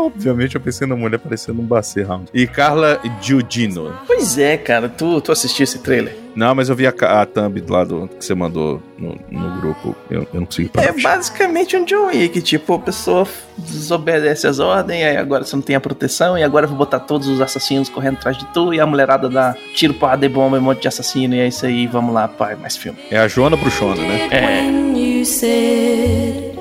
obviamente 0.05 0.55
eu 0.55 0.61
pensei 0.61 0.87
na 0.87 0.95
mulher 0.95 1.17
parecendo 1.17 1.61
um 1.61 1.65
Bassett 1.65 2.07
Round. 2.07 2.29
E 2.33 2.47
Carla 2.47 2.99
Giudino. 3.21 3.93
pois 4.07 4.37
é, 4.37 4.57
cara. 4.57 4.89
Tu, 4.89 5.21
tu 5.21 5.31
assistiu 5.31 5.63
esse 5.63 5.79
trailer? 5.79 6.15
Não, 6.35 6.55
mas 6.55 6.69
eu 6.69 6.75
vi 6.75 6.87
a, 6.87 6.89
a 6.91 7.25
thumb 7.25 7.61
lá 7.67 7.83
do 7.83 8.07
que 8.07 8.23
você 8.23 8.33
mandou 8.33 8.81
no, 8.97 9.17
no 9.29 9.59
grupo. 9.59 9.95
Eu, 10.09 10.21
eu 10.33 10.39
não 10.39 10.45
consegui 10.45 10.69
parar. 10.69 10.87
É 10.87 10.93
basicamente 11.01 11.75
um 11.75 11.83
John 11.83 12.07
Wick, 12.07 12.41
tipo, 12.41 12.73
a 12.73 12.79
pessoa 12.79 13.27
desobedece 13.57 14.47
as 14.47 14.59
ordens, 14.59 15.03
aí 15.03 15.17
agora 15.17 15.43
você 15.43 15.55
não 15.55 15.61
tem 15.63 15.75
a 15.75 15.79
proteção, 15.79 16.37
e 16.37 16.43
agora 16.43 16.65
eu 16.65 16.69
vou 16.69 16.77
botar 16.77 17.01
todos 17.01 17.27
os 17.27 17.41
assassinos 17.41 17.89
correndo 17.89 18.15
atrás 18.15 18.37
de 18.37 18.45
tu, 18.53 18.73
e 18.73 18.79
a 18.79 18.85
mulherada 18.85 19.29
dá 19.29 19.55
tiro, 19.75 19.93
porrada 19.93 20.25
e 20.25 20.29
bomba, 20.29 20.55
e 20.55 20.59
um 20.59 20.63
monte 20.63 20.81
de 20.81 20.87
assassino, 20.87 21.35
e 21.35 21.39
é 21.39 21.47
isso 21.47 21.65
aí, 21.65 21.85
vamos 21.85 22.13
lá, 22.13 22.27
pai, 22.27 22.55
mais 22.55 22.77
filme. 22.77 22.97
É 23.09 23.19
a 23.19 23.27
Joana 23.27 23.57
Bruxona, 23.57 24.01
né? 24.01 24.29
É. 24.31 24.61
When 24.61 24.97
you 24.97 25.25
said 25.25 26.55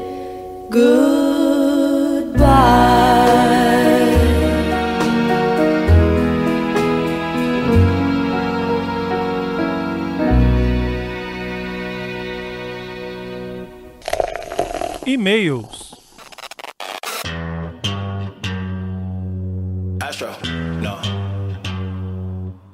goodbye. 0.71 1.51
E-mails. 15.11 15.97
Astro. 20.01 20.50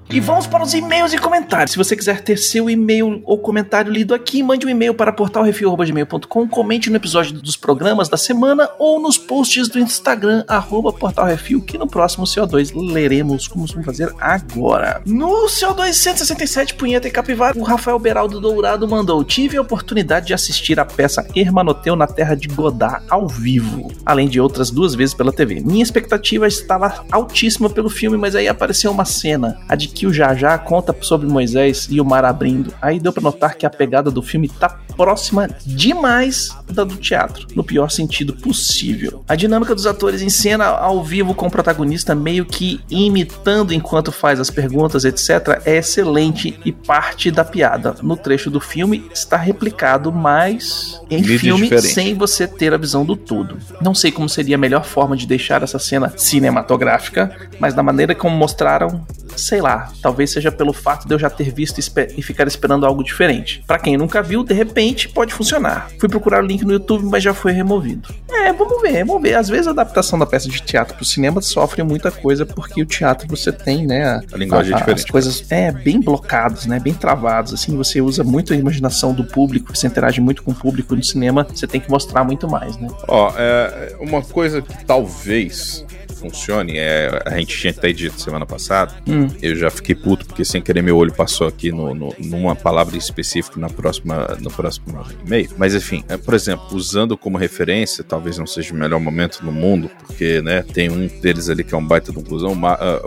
E 0.08 0.20
vamos 0.20 0.46
para 0.46 0.62
os 0.62 0.72
e-mails 0.72 1.12
e 1.12 1.18
comentários. 1.18 1.72
Se 1.72 1.76
você 1.76 1.96
quiser 1.96 2.20
ter 2.20 2.36
seu 2.36 2.70
e-mail 2.70 3.20
ou 3.24 3.38
comentário 3.38 3.92
lido 3.92 4.14
aqui, 4.14 4.40
mande 4.40 4.64
um 4.64 4.68
e-mail 4.68 4.94
para 4.94 5.12
portalrefil.gmail.com, 5.12 6.48
comente 6.48 6.88
no 6.88 6.96
episódio 6.96 7.32
dos 7.32 7.56
programas 7.56 8.08
da 8.08 8.16
semana 8.16 8.70
ou 8.78 9.00
nos 9.00 9.18
posts 9.18 9.68
do 9.68 9.80
Instagram, 9.80 10.44
arroba 10.46 10.92
portalrefil, 10.92 11.60
que 11.60 11.76
no 11.76 11.88
próximo 11.88 12.24
CO2 12.24 12.72
leremos 12.72 13.48
como 13.48 13.66
vamos 13.66 13.84
fazer 13.84 14.14
agora. 14.20 15.02
No 15.04 15.46
CO2 15.48 15.92
167, 15.92 16.74
Punheta 16.74 17.08
e 17.08 17.10
Capivara, 17.10 17.58
o 17.58 17.64
Rafael 17.64 17.98
Beraldo 17.98 18.40
Dourado 18.40 18.86
mandou: 18.86 19.24
Tive 19.24 19.56
a 19.56 19.62
oportunidade 19.62 20.28
de 20.28 20.34
assistir 20.34 20.78
a 20.78 20.84
peça 20.84 21.26
Hermanoteu 21.34 21.96
na 21.96 22.06
Terra 22.06 22.36
de 22.36 22.46
Godard 22.46 23.04
ao 23.10 23.26
vivo, 23.26 23.90
além 24.04 24.28
de 24.28 24.40
outras 24.40 24.70
duas 24.70 24.94
vezes 24.94 25.14
pela 25.14 25.32
TV. 25.32 25.60
Minha 25.60 25.82
expectativa 25.82 26.46
estava 26.46 27.04
altíssima 27.10 27.68
pelo 27.68 27.90
filme, 27.90 28.16
mas 28.16 28.36
aí 28.36 28.46
apareceu 28.46 28.92
uma 28.92 29.04
cena, 29.04 29.58
a 29.68 29.74
de 29.74 29.96
que 29.96 30.05
o 30.06 30.12
Jajá 30.12 30.56
conta 30.58 30.94
sobre 31.00 31.26
Moisés 31.26 31.88
e 31.90 32.00
o 32.00 32.04
mar 32.04 32.24
abrindo. 32.24 32.72
Aí 32.80 32.98
deu 32.98 33.12
pra 33.12 33.22
notar 33.22 33.56
que 33.56 33.66
a 33.66 33.70
pegada 33.70 34.10
do 34.10 34.22
filme 34.22 34.48
tá 34.48 34.78
próxima 34.96 35.48
demais 35.64 36.56
da 36.70 36.84
do 36.84 36.96
teatro, 36.96 37.46
no 37.54 37.64
pior 37.64 37.90
sentido 37.90 38.34
possível. 38.34 39.24
A 39.28 39.34
dinâmica 39.34 39.74
dos 39.74 39.86
atores 39.86 40.22
em 40.22 40.28
cena 40.28 40.66
ao 40.66 41.02
vivo 41.02 41.34
com 41.34 41.46
o 41.46 41.50
protagonista 41.50 42.14
meio 42.14 42.44
que 42.44 42.80
imitando 42.90 43.72
enquanto 43.72 44.10
faz 44.10 44.40
as 44.40 44.50
perguntas, 44.50 45.04
etc., 45.04 45.60
é 45.64 45.76
excelente 45.76 46.58
e 46.64 46.72
parte 46.72 47.30
da 47.30 47.44
piada. 47.44 47.96
No 48.02 48.16
trecho 48.16 48.50
do 48.50 48.60
filme 48.60 49.08
está 49.12 49.36
replicado, 49.36 50.12
mas 50.12 51.00
em 51.10 51.22
filme 51.22 51.64
diferente. 51.64 51.94
sem 51.94 52.14
você 52.14 52.46
ter 52.46 52.72
a 52.72 52.76
visão 52.76 53.04
do 53.04 53.16
todo. 53.16 53.58
Não 53.80 53.94
sei 53.94 54.10
como 54.10 54.28
seria 54.28 54.56
a 54.56 54.58
melhor 54.58 54.84
forma 54.84 55.16
de 55.16 55.26
deixar 55.26 55.62
essa 55.62 55.78
cena 55.78 56.12
cinematográfica, 56.16 57.34
mas 57.58 57.74
da 57.74 57.82
maneira 57.82 58.14
como 58.14 58.36
mostraram, 58.36 59.04
sei 59.36 59.60
lá, 59.60 59.90
talvez 60.00 60.30
seja 60.30 60.50
pelo 60.50 60.72
fato 60.72 61.06
de 61.06 61.14
eu 61.14 61.18
já 61.18 61.30
ter 61.30 61.52
visto 61.52 61.78
e 61.78 61.82
e 62.16 62.22
ficar 62.22 62.46
esperando 62.46 62.86
algo 62.86 63.02
diferente. 63.02 63.62
Pra 63.66 63.78
quem 63.78 63.96
nunca 63.96 64.22
viu, 64.22 64.42
de 64.42 64.54
repente 64.54 64.85
pode 64.94 65.32
funcionar. 65.32 65.88
Fui 65.98 66.08
procurar 66.08 66.42
o 66.42 66.46
link 66.46 66.64
no 66.64 66.72
YouTube, 66.72 67.04
mas 67.06 67.22
já 67.22 67.32
foi 67.34 67.52
removido. 67.52 68.08
É, 68.30 68.52
vamos 68.52 68.80
ver, 68.82 69.04
vamos 69.04 69.22
ver. 69.22 69.34
Às 69.34 69.48
vezes 69.48 69.66
a 69.66 69.70
adaptação 69.70 70.18
da 70.18 70.26
peça 70.26 70.48
de 70.48 70.60
teatro 70.62 70.94
pro 70.96 71.04
cinema 71.04 71.40
sofre 71.40 71.82
muita 71.82 72.10
coisa 72.10 72.44
porque 72.46 72.82
o 72.82 72.86
teatro 72.86 73.26
você 73.28 73.50
tem, 73.52 73.86
né, 73.86 74.20
A 74.32 74.36
linguagem 74.36 74.72
é 74.72 74.74
as 74.74 74.80
diferente. 74.80 75.12
coisas 75.12 75.44
é 75.50 75.72
bem 75.72 76.00
blocados, 76.00 76.66
né, 76.66 76.78
bem 76.78 76.94
travados. 76.94 77.52
Assim, 77.52 77.76
você 77.76 78.00
usa 78.00 78.22
muito 78.22 78.52
a 78.52 78.56
imaginação 78.56 79.12
do 79.12 79.24
público, 79.24 79.74
você 79.74 79.86
interage 79.86 80.20
muito 80.20 80.42
com 80.42 80.52
o 80.52 80.54
público 80.54 80.94
no 80.94 81.02
cinema, 81.02 81.46
você 81.52 81.66
tem 81.66 81.80
que 81.80 81.90
mostrar 81.90 82.24
muito 82.24 82.48
mais, 82.48 82.76
né? 82.76 82.88
Ó, 83.08 83.32
é, 83.36 83.96
uma 84.00 84.22
coisa 84.22 84.62
que 84.62 84.84
talvez 84.84 85.84
funcione 86.16 86.78
é. 86.78 87.22
A 87.24 87.36
gente 87.38 87.56
tinha 87.56 87.70
até 87.72 87.92
dito 87.92 88.20
semana 88.20 88.46
passada. 88.46 88.94
Hum. 89.08 89.28
Eu 89.42 89.54
já 89.56 89.70
fiquei 89.70 89.94
puto 89.94 90.26
porque 90.26 90.44
sem 90.44 90.60
querer 90.62 90.82
meu 90.82 90.96
olho 90.96 91.12
passou 91.12 91.46
aqui 91.46 91.70
no, 91.70 91.94
no- 91.94 92.14
numa 92.18 92.54
palavra 92.56 92.96
específica 92.96 93.58
na 93.60 93.68
próxima, 93.68 94.36
no 94.40 94.50
próximo 94.50 94.86
e-mail. 95.24 95.50
Mas 95.56 95.74
enfim, 95.74 96.04
é, 96.08 96.16
por 96.16 96.34
exemplo, 96.34 96.66
usando 96.72 97.16
como 97.16 97.36
referência, 97.38 98.02
talvez 98.04 98.38
não 98.38 98.46
seja 98.46 98.72
o 98.72 98.76
melhor 98.76 99.00
momento 99.00 99.40
no 99.44 99.52
mundo, 99.52 99.90
porque 100.06 100.40
né, 100.42 100.62
tem 100.62 100.90
um 100.90 101.06
deles 101.06 101.48
ali 101.48 101.62
que 101.64 101.74
é 101.74 101.78
um 101.78 101.86
baita 101.86 102.10
de 102.10 102.16
conclusão. 102.16 102.54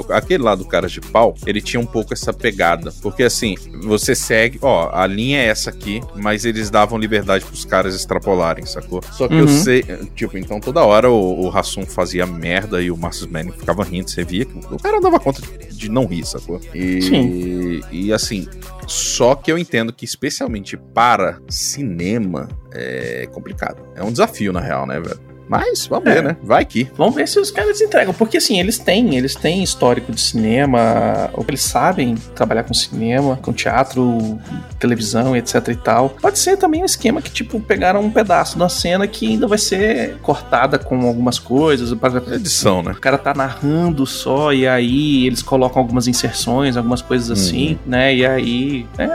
aquele 0.10 0.43
lá 0.43 0.56
do 0.56 0.65
Caras 0.65 0.91
de 0.91 1.02
Pau, 1.02 1.36
ele 1.45 1.62
tinha 1.62 1.80
um 1.80 1.86
pouco 1.86 2.13
essa 2.13 2.32
pegada. 2.34 2.93
Porque 3.02 3.24
assim, 3.24 3.56
você 3.84 4.13
segue, 4.15 4.60
ó, 4.62 4.89
a 4.93 5.06
linha 5.08 5.39
é 5.39 5.45
essa 5.48 5.69
aqui, 5.69 6.02
mas 6.15 6.45
eles 6.45 6.69
davam 6.69 6.98
liberdade 6.98 7.45
pros 7.45 7.65
caras 7.65 7.95
extrapolarem, 7.95 8.65
sacou? 8.65 9.02
Só 9.12 9.28
que 9.28 9.34
eu 9.36 9.39
Uhum. 9.39 9.48
sei, 9.48 9.84
tipo, 10.15 10.38
então 10.38 10.60
toda 10.60 10.84
hora 10.84 11.10
o, 11.10 11.45
o 11.48 11.58
Hassum 11.58 11.86
fazia 11.86 12.26
merda 12.26 12.82
e 12.82 12.91
o 12.91 12.98
Marcus 12.99 13.25
Manning 13.25 13.51
ficava 13.51 13.83
rindo, 13.83 14.09
você 14.09 14.23
via 14.23 14.45
que 14.45 14.57
o 14.57 14.77
cara 14.77 14.99
dava 14.99 15.19
conta 15.19 15.41
de, 15.41 15.75
de 15.75 15.89
não 15.89 16.05
rir, 16.05 16.25
sacou? 16.25 16.59
E, 16.73 17.01
Sim. 17.01 17.81
e 17.91 18.13
assim, 18.13 18.47
só 18.88 19.35
que 19.35 19.51
eu 19.51 19.57
entendo 19.57 19.93
que 19.93 20.05
especialmente 20.05 20.77
para 20.77 21.39
cinema 21.49 22.49
é 22.73 23.27
complicado. 23.31 23.83
É 23.95 24.03
um 24.03 24.12
desafio, 24.12 24.51
na 24.51 24.59
real, 24.59 24.85
né, 24.85 24.99
velho? 24.99 25.28
Mas 25.49 25.88
vamos 25.88 26.07
É. 26.07 26.13
ver, 26.13 26.23
né? 26.23 26.38
Vai 26.43 26.63
que. 26.63 26.88
Vamos 26.95 27.15
ver 27.15 27.27
se 27.27 27.39
os 27.39 27.49
caras 27.51 27.81
entregam, 27.81 28.13
porque 28.13 28.38
assim, 28.38 28.59
eles 28.59 28.77
têm, 28.77 29.15
eles 29.15 29.33
têm 29.35 29.63
histórico 29.63 30.12
de 30.12 30.21
cinema, 30.21 31.29
ou 31.33 31.43
eles 31.47 31.62
sabem 31.63 32.15
trabalhar 32.35 32.63
com 32.63 32.73
cinema, 32.73 33.38
com 33.41 33.51
teatro, 33.51 34.39
televisão, 34.79 35.35
etc 35.35 35.67
e 35.69 35.75
tal. 35.75 36.09
Pode 36.09 36.38
ser 36.39 36.57
também 36.57 36.81
um 36.81 36.85
esquema 36.85 37.21
que, 37.21 37.31
tipo, 37.31 37.59
pegaram 37.59 38.01
um 38.01 38.12
pedaço 38.12 38.57
da 38.57 38.69
cena 38.69 39.07
que 39.07 39.27
ainda 39.27 39.47
vai 39.47 39.57
ser 39.57 40.17
cortada 40.21 40.77
com 40.77 40.99
algumas 41.07 41.39
coisas. 41.39 41.93
para- 41.99 42.19
Edição, 42.35 42.83
né? 42.83 42.91
O 42.91 42.99
cara 43.01 43.17
tá 43.17 43.33
narrando 43.33 44.05
só, 44.05 44.53
e 44.53 44.67
aí 44.67 45.25
eles 45.25 45.41
colocam 45.41 45.81
algumas 45.81 46.07
inserções, 46.07 46.77
algumas 46.77 47.01
coisas 47.01 47.31
assim, 47.31 47.77
né? 47.85 48.13
E 48.15 48.25
aí. 48.25 48.85
É, 48.97 49.05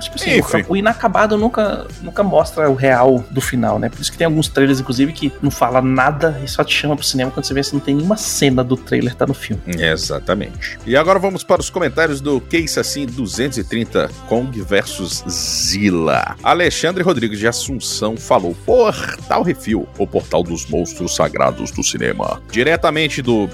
tipo 0.00 0.16
assim, 0.16 0.38
Enfim. 0.38 0.64
o 0.68 0.76
inacabado 0.76 1.36
nunca, 1.36 1.86
nunca 2.02 2.22
mostra 2.22 2.68
o 2.68 2.74
real 2.74 3.24
do 3.30 3.40
final, 3.40 3.78
né? 3.78 3.88
Por 3.88 4.00
isso 4.00 4.10
que 4.10 4.18
tem 4.18 4.24
alguns 4.24 4.48
trailers, 4.48 4.80
inclusive, 4.80 5.12
que 5.12 5.32
não 5.42 5.50
fala 5.50 5.80
nada 5.80 6.40
e 6.44 6.48
só 6.48 6.64
te 6.64 6.74
chama 6.74 6.96
pro 6.96 7.04
cinema 7.04 7.30
quando 7.30 7.44
você 7.44 7.54
vê 7.54 7.62
se 7.62 7.72
não 7.72 7.80
tem 7.80 7.94
nenhuma 7.94 8.16
cena 8.16 8.64
do 8.64 8.76
trailer 8.76 9.14
tá 9.14 9.26
no 9.26 9.34
filme. 9.34 9.62
Exatamente. 9.66 10.78
E 10.86 10.96
agora 10.96 11.18
vamos 11.18 11.44
para 11.44 11.60
os 11.60 11.70
comentários 11.70 12.20
do 12.20 12.40
Case 12.40 12.78
Assim 12.78 13.06
230 13.06 14.10
Kong 14.28 14.60
versus 14.62 15.22
Zilla. 15.28 16.36
Alexandre 16.42 17.02
Rodrigues 17.02 17.38
de 17.38 17.46
Assunção 17.46 18.16
falou: 18.16 18.54
Portal 18.66 19.42
Refil, 19.42 19.88
o 19.98 20.06
portal 20.06 20.42
dos 20.42 20.66
monstros 20.66 21.14
sagrados 21.14 21.70
do 21.70 21.82
cinema. 21.82 22.42
Diretamente 22.50 23.22
do 23.22 23.46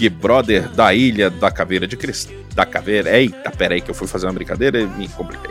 Big 0.00 0.08
Brother 0.08 0.66
da 0.70 0.94
Ilha 0.94 1.28
da 1.28 1.50
Caveira 1.50 1.86
de 1.86 1.94
Cristal. 1.94 2.34
Da 2.54 2.64
Caveira. 2.64 3.14
Eita, 3.14 3.50
peraí 3.50 3.82
que 3.82 3.90
eu 3.90 3.94
fui 3.94 4.08
fazer 4.08 4.26
uma 4.26 4.32
brincadeira 4.32 4.80
e 4.80 4.86
me 4.86 5.06
compliquei. 5.08 5.50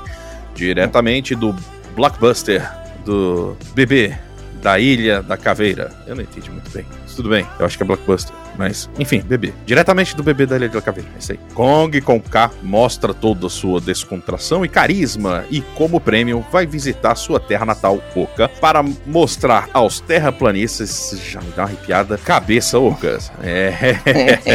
Diretamente 0.55 1.35
do 1.35 1.55
Blockbuster 1.95 2.67
do 3.05 3.55
bebê 3.75 4.17
da 4.59 4.79
Ilha 4.79 5.21
da 5.21 5.37
Caveira. 5.37 5.93
Eu 6.07 6.15
não 6.15 6.23
entendi 6.23 6.49
muito 6.49 6.71
bem. 6.71 6.83
Tudo 7.19 7.31
bem, 7.31 7.45
eu 7.59 7.65
acho 7.65 7.75
que 7.75 7.83
é 7.83 7.85
Blockbuster. 7.85 8.33
Mas, 8.57 8.89
enfim, 8.97 9.19
bebê. 9.19 9.51
Diretamente 9.65 10.15
do 10.15 10.23
bebê 10.23 10.45
da 10.45 10.55
Ilha 10.55 10.69
da 10.69 10.81
Caveira. 10.81 11.09
É 11.13 11.19
isso 11.19 11.33
aí. 11.33 11.39
Kong 11.53 11.99
com 11.99 12.17
K 12.21 12.49
mostra 12.63 13.13
toda 13.13 13.47
a 13.47 13.49
sua 13.49 13.81
descontração 13.81 14.63
e 14.63 14.69
carisma. 14.69 15.43
E, 15.51 15.59
como 15.59 15.99
prêmio, 15.99 16.45
vai 16.49 16.65
visitar 16.65 17.15
sua 17.15 17.37
terra 17.37 17.65
natal, 17.65 18.01
Oca, 18.15 18.47
para 18.47 18.81
mostrar 19.05 19.67
aos 19.73 19.99
terraplanistas. 19.99 21.19
Já 21.29 21.41
me 21.41 21.51
dá 21.51 21.63
uma 21.63 21.67
arrepiada. 21.67 22.17
Cabeça 22.17 22.79
Ocas. 22.79 23.29
É. 23.43 23.73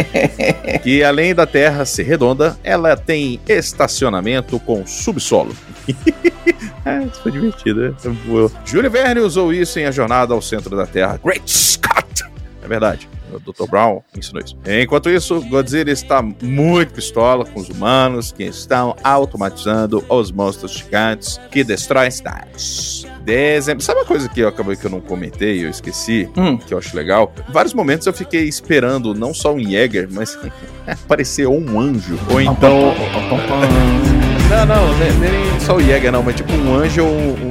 que 0.82 1.04
além 1.04 1.34
da 1.34 1.44
terra 1.44 1.84
ser 1.84 2.04
redonda, 2.04 2.58
ela 2.64 2.96
tem 2.96 3.38
estacionamento 3.46 4.58
com 4.58 4.86
subsolo. 4.86 5.54
É, 6.86 7.02
isso 7.02 7.22
foi 7.22 7.32
divertido, 7.32 7.80
né? 7.80 7.94
Júlio 8.66 8.90
Verne 8.90 9.20
usou 9.20 9.54
isso 9.54 9.78
em 9.78 9.86
A 9.86 9.90
Jornada 9.90 10.34
ao 10.34 10.42
Centro 10.42 10.76
da 10.76 10.86
Terra. 10.86 11.18
Great 11.24 11.50
Scott! 11.50 12.03
É 12.64 12.68
verdade. 12.68 13.08
O 13.32 13.38
Dr. 13.38 13.68
Brown 13.68 14.00
ensinou 14.16 14.42
isso. 14.42 14.56
Enquanto 14.66 15.10
isso, 15.10 15.40
Godzilla 15.42 15.90
está 15.90 16.22
muito 16.22 16.94
pistola 16.94 17.44
com 17.44 17.60
os 17.60 17.68
humanos 17.68 18.32
que 18.32 18.44
estão 18.44 18.96
automatizando 19.04 20.02
os 20.08 20.32
monstros 20.32 20.72
gigantes 20.72 21.38
que 21.50 21.62
destroem 21.62 22.10
cidades. 22.10 23.06
Dezembro. 23.22 23.82
Sabe 23.82 24.00
uma 24.00 24.06
coisa 24.06 24.28
que 24.28 24.40
eu 24.40 24.48
acabei 24.48 24.76
que 24.76 24.84
eu 24.86 24.90
não 24.90 25.00
comentei, 25.00 25.64
eu 25.64 25.70
esqueci, 25.70 26.28
Hum. 26.36 26.56
que 26.58 26.72
eu 26.74 26.78
acho 26.78 26.94
legal? 26.96 27.32
Vários 27.50 27.72
momentos 27.74 28.06
eu 28.06 28.12
fiquei 28.12 28.44
esperando 28.44 29.14
não 29.14 29.32
só 29.34 29.52
um 29.52 29.58
Jäger, 29.60 30.08
mas 30.10 30.38
aparecer 30.86 31.46
ou 31.46 31.58
um 31.58 31.80
anjo. 31.80 32.18
Ou 32.30 32.40
então. 32.40 32.94
Não, 34.50 34.66
não, 34.66 34.98
nem, 34.98 35.12
nem 35.18 35.60
só 35.60 35.76
o 35.76 35.82
Jäger, 35.82 36.12
não, 36.12 36.22
mas 36.22 36.36
tipo 36.36 36.52
um 36.52 36.74
anjo 36.74 37.02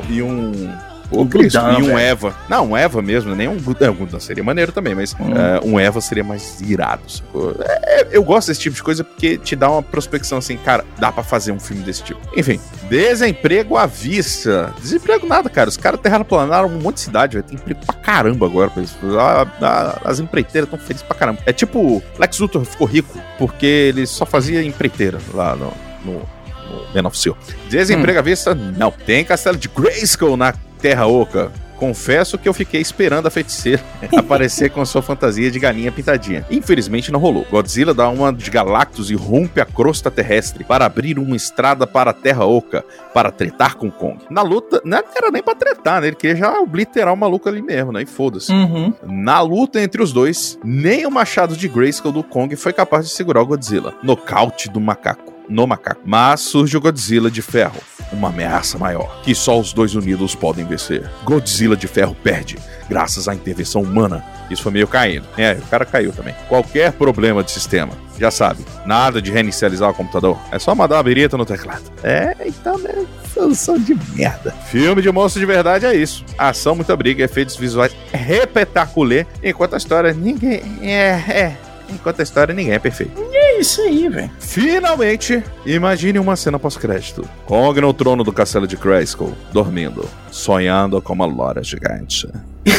e 0.10 0.22
um. 0.22 0.72
Ô, 1.14 1.26
Cristo, 1.26 1.58
e 1.60 1.82
um 1.82 1.86
velho. 1.88 1.98
Eva. 1.98 2.36
Não, 2.50 2.70
um 2.72 2.78
Eva 2.78 3.02
mesmo, 3.02 3.34
nem 3.36 3.48
um 3.48 3.60
Gundam. 3.60 3.92
Um 3.92 3.96
Gundam 3.96 4.20
seria 4.20 4.44
maneiro 4.44 4.72
também, 4.72 4.96
mas 4.96 5.14
Hum. 5.14 5.34
é, 5.36 5.60
um 5.66 5.80
Eva 5.80 6.02
seria 6.02 6.24
mais 6.24 6.60
irado. 6.62 7.02
sacou? 7.08 7.56
É, 7.62 8.08
eu 8.12 8.24
gosto 8.24 8.48
desse 8.48 8.60
tipo 8.62 8.76
de 8.76 8.84
coisa 8.84 9.04
porque 9.04 9.38
te 9.38 9.56
dá 9.56 9.70
uma 9.70 9.82
prospecção 9.84 10.38
assim, 10.38 10.58
cara, 10.58 10.84
dá 10.98 11.12
pra 11.12 11.24
fazer 11.24 11.52
um 11.52 11.60
filme 11.60 11.84
desse 11.84 12.04
tipo. 12.04 12.20
Enfim, 12.36 12.60
desemprego 12.90 13.78
à 13.78 13.86
vista. 13.86 14.74
Desemprego 14.80 15.28
nada, 15.28 15.50
cara. 15.50 15.70
Os 15.70 15.78
caras 15.78 16.00
terraplanaram 16.00 16.68
um 16.70 16.80
monte 16.80 16.96
de 16.96 17.02
cidade, 17.02 17.38
vai 17.38 17.44
ter 17.44 17.56
emprego 17.56 17.80
pra 17.86 17.96
caramba 17.96 18.46
agora. 18.46 18.72
A- 19.20 19.48
a- 19.62 20.00
As 20.06 20.20
empreiteiras 20.20 20.68
estão 20.68 20.80
felizes 20.80 21.04
pra 21.04 21.16
caramba. 21.16 21.40
É 21.46 21.54
tipo, 21.54 22.02
Lex 22.20 22.40
Luthor 22.40 22.64
ficou 22.66 22.88
rico 22.88 23.20
porque 23.38 23.66
ele 23.66 24.06
só 24.06 24.26
fazia 24.26 24.64
empreiteira 24.64 25.20
lá 25.34 25.56
no, 25.56 25.72
no, 26.06 26.14
no 26.14 26.94
Man 27.02 27.08
of 27.08 27.18
Steel. 27.18 27.38
Desemprego 27.70 28.20
à 28.20 28.22
vista, 28.22 28.54
não. 28.56 28.92
Tem 28.92 29.24
castelo 29.24 29.58
de 29.58 29.68
Grayskull 29.68 30.38
na 30.38 30.54
Terra 30.84 31.08
Oca. 31.08 31.50
Confesso 31.78 32.38
que 32.38 32.48
eu 32.48 32.54
fiquei 32.54 32.82
esperando 32.82 33.26
a 33.26 33.32
feiticeira 33.32 33.82
aparecer 34.18 34.70
com 34.70 34.86
sua 34.86 35.02
fantasia 35.02 35.50
de 35.50 35.58
galinha 35.58 35.94
pintadinha. 35.94 36.46
Infelizmente 36.52 37.10
não 37.10 37.22
rolou. 37.22 37.48
Godzilla 37.50 37.94
dá 37.94 38.10
uma 38.10 38.34
de 38.34 38.52
Galactus 38.52 39.10
e 39.10 39.16
rompe 39.16 39.62
a 39.62 39.66
crosta 39.66 40.12
terrestre 40.12 40.66
para 40.66 40.86
abrir 40.86 41.18
uma 41.18 41.38
estrada 41.38 41.88
para 41.88 42.12
a 42.12 42.14
Terra 42.14 42.46
Oca 42.46 42.84
para 43.14 43.32
tretar 43.32 43.76
com 43.76 43.90
Kong. 43.90 44.26
Na 44.30 44.42
luta, 44.42 44.82
não 44.84 45.02
era 45.16 45.32
nem 45.32 45.42
para 45.42 45.56
tretar, 45.56 46.02
né? 46.02 46.08
Ele 46.08 46.18
queria 46.18 46.36
já 46.36 46.60
obliterar 46.60 47.14
o 47.14 47.18
maluco 47.18 47.48
ali 47.48 47.62
mesmo, 47.62 47.94
né? 47.94 48.02
E 48.02 48.06
foda-se. 48.06 48.52
Uhum. 48.52 48.94
Na 49.04 49.40
luta 49.40 49.82
entre 49.82 50.04
os 50.04 50.12
dois, 50.12 50.60
nem 50.66 51.06
o 51.06 51.12
machado 51.12 51.56
de 51.56 51.70
Grayskull 51.70 52.12
do 52.12 52.24
Kong 52.24 52.54
foi 52.58 52.74
capaz 52.74 53.08
de 53.08 53.14
segurar 53.14 53.42
o 53.42 53.46
Godzilla. 53.46 53.94
Nocaute 54.04 54.70
do 54.70 54.82
macaco. 54.82 55.33
No 55.50 55.68
macaco. 55.68 56.02
Mas 56.06 56.42
surge 56.42 56.76
o 56.78 56.82
Godzilla 56.82 57.30
de 57.30 57.42
ferro, 57.42 57.80
uma 58.12 58.30
ameaça 58.30 58.78
maior, 58.78 59.22
que 59.24 59.34
só 59.36 59.60
os 59.60 59.74
dois 59.74 59.96
unidos 59.96 60.36
podem 60.36 60.66
vencer. 60.66 61.10
Godzilla 61.24 61.76
de 61.76 61.88
ferro 61.88 62.16
perde, 62.24 62.58
graças 62.90 63.28
à 63.28 63.36
intervenção 63.36 63.82
humana. 63.82 64.24
Isso 64.50 64.64
foi 64.64 64.72
meio 64.72 64.88
caindo. 64.88 65.26
É, 65.38 65.54
o 65.54 65.68
cara 65.68 65.86
caiu 65.86 66.12
também. 66.12 66.36
Qualquer 66.48 66.92
problema 66.94 67.44
de 67.44 67.52
sistema, 67.52 67.94
já 68.20 68.30
sabe, 68.30 68.64
nada 68.86 69.22
de 69.22 69.32
reinicializar 69.32 69.90
o 69.90 69.94
computador. 69.94 70.38
É 70.52 70.60
só 70.60 70.76
mandar 70.76 70.98
uma 70.98 71.04
birita 71.04 71.38
no 71.38 71.46
teclado. 71.46 71.84
É, 72.04 72.36
então, 72.46 72.78
né? 72.78 73.06
Solução 73.34 73.80
de 73.80 73.98
merda. 74.14 74.52
Filme 74.70 75.02
de 75.02 75.12
monstro 75.12 75.40
de 75.40 75.46
verdade 75.46 75.86
é 75.88 75.96
isso. 75.96 76.24
Ação, 76.38 76.76
muita 76.76 76.96
briga, 76.96 77.24
efeitos 77.24 77.56
visuais 77.56 77.96
repetaculê, 78.12 79.26
enquanto 79.44 79.74
a 79.74 79.78
história 79.78 80.14
ninguém. 80.14 80.62
É, 80.82 81.10
é. 81.30 81.58
Enquanto 81.90 82.20
a 82.20 82.24
história 82.24 82.54
ninguém 82.54 82.74
é 82.74 82.80
perfeito. 82.80 83.33
É 83.56 83.60
isso 83.60 83.82
aí, 83.82 84.10
velho. 84.10 84.32
Finalmente, 84.40 85.44
imagine 85.66 86.18
uma 86.20 86.36
cena 86.36 86.58
pós-crédito. 86.58 87.28
Kong 87.46 87.80
no 87.80 87.94
trono 87.94 88.24
do 88.24 88.34
castelo 88.34 88.66
de 88.68 88.76
Grayskull, 88.76 89.34
dormindo, 89.52 90.10
sonhando 90.32 91.00
com 91.02 91.14
uma 91.14 91.26
lora 91.26 91.64
gigante. 91.64 92.28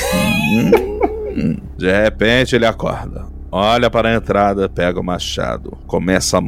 De 1.76 1.90
repente 1.92 2.54
ele 2.54 2.64
acorda, 2.66 3.26
olha 3.50 3.90
para 3.90 4.08
a 4.08 4.14
entrada, 4.14 4.68
pega 4.68 5.00
o 5.00 5.04
machado, 5.04 5.76
começa 5.86 6.38
a 6.38 6.42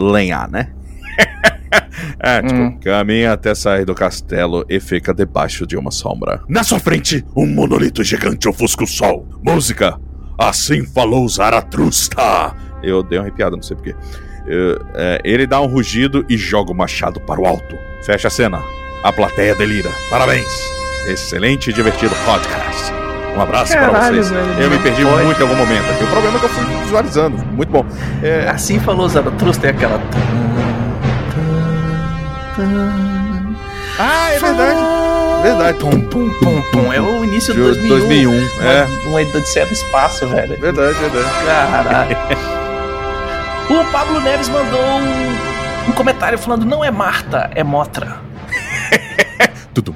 lenhar, 0.00 0.48
né? 0.48 0.70
é, 2.20 2.40
tipo, 2.42 2.54
Hum. 2.54 2.78
caminha 2.80 3.32
até 3.32 3.54
sair 3.54 3.84
do 3.84 3.94
castelo 3.94 4.64
e 4.68 4.78
fica 4.80 5.12
debaixo 5.12 5.66
de 5.66 5.76
uma 5.76 5.90
sombra. 5.90 6.40
Na 6.48 6.62
sua 6.62 6.78
frente, 6.78 7.24
um 7.36 7.46
monolito 7.46 8.02
gigante 8.04 8.48
ofusca 8.48 8.84
o 8.84 8.86
sol. 8.86 9.26
Música. 9.42 9.98
Assim 10.38 10.86
falou 10.86 11.28
Zaratrusta. 11.28 12.54
Eu 12.82 13.02
dei 13.02 13.18
uma 13.18 13.24
arrepiada, 13.24 13.56
não 13.56 13.62
sei 13.62 13.76
porquê. 13.76 13.94
Eu- 14.46 14.80
é, 14.94 15.20
ele 15.24 15.46
dá 15.46 15.60
um 15.60 15.66
rugido 15.66 16.24
e 16.28 16.36
joga 16.36 16.72
o 16.72 16.74
machado 16.74 17.20
para 17.20 17.40
o 17.40 17.46
alto. 17.46 17.76
Fecha 18.02 18.28
a 18.28 18.30
cena. 18.30 18.60
A 19.02 19.12
plateia 19.12 19.54
delira. 19.54 19.90
Parabéns. 20.10 20.46
Excelente 21.06 21.70
e 21.70 21.72
divertido 21.72 22.14
podcast. 22.24 22.92
Um 23.36 23.40
abraço 23.40 23.72
para 23.72 23.88
Caralho, 23.90 24.16
vocês. 24.16 24.30
velho, 24.30 24.62
eu 24.62 24.70
me 24.70 24.78
perdi 24.78 25.04
pode. 25.04 25.24
muito 25.24 25.38
em 25.38 25.42
algum 25.42 25.54
momento 25.54 25.90
aqui. 25.92 26.02
O 26.04 26.06
problema 26.08 26.36
é 26.36 26.40
que 26.40 26.44
eu 26.46 26.50
fui 26.50 26.64
visualizando. 26.82 27.36
Muito 27.52 27.70
bom. 27.70 27.86
É, 28.22 28.48
Assim 28.48 28.80
falou 28.80 29.08
Zaratrusta 29.08 29.66
é 29.68 29.70
aquela. 29.70 30.00
Ah, 33.98 34.32
é 34.32 34.38
verdade. 34.38 34.80
Verdade. 35.42 35.78
Pum, 35.78 36.00
pum, 36.00 36.30
pum, 36.40 36.62
pum. 36.72 36.92
É 36.92 37.00
o 37.00 37.24
início 37.24 37.54
de 37.54 37.60
De 37.60 37.88
2001. 37.88 38.30
2001. 38.30 38.62
É, 38.66 38.84
Uma, 39.06 39.20
uma 39.20 39.20
Odisseia 39.38 39.66
do 39.66 39.72
espaço, 39.72 40.26
velho. 40.28 40.56
verdade, 40.58 40.98
verdade. 40.98 41.44
Caralho. 41.46 42.16
o 43.80 43.92
Pablo 43.92 44.20
Neves 44.20 44.48
mandou 44.48 44.80
um, 44.80 45.90
um 45.90 45.92
comentário 45.92 46.38
falando: 46.38 46.64
não 46.64 46.84
é 46.84 46.90
Marta, 46.90 47.50
é 47.54 47.62
Motra. 47.62 48.20
Tudo. 49.72 49.94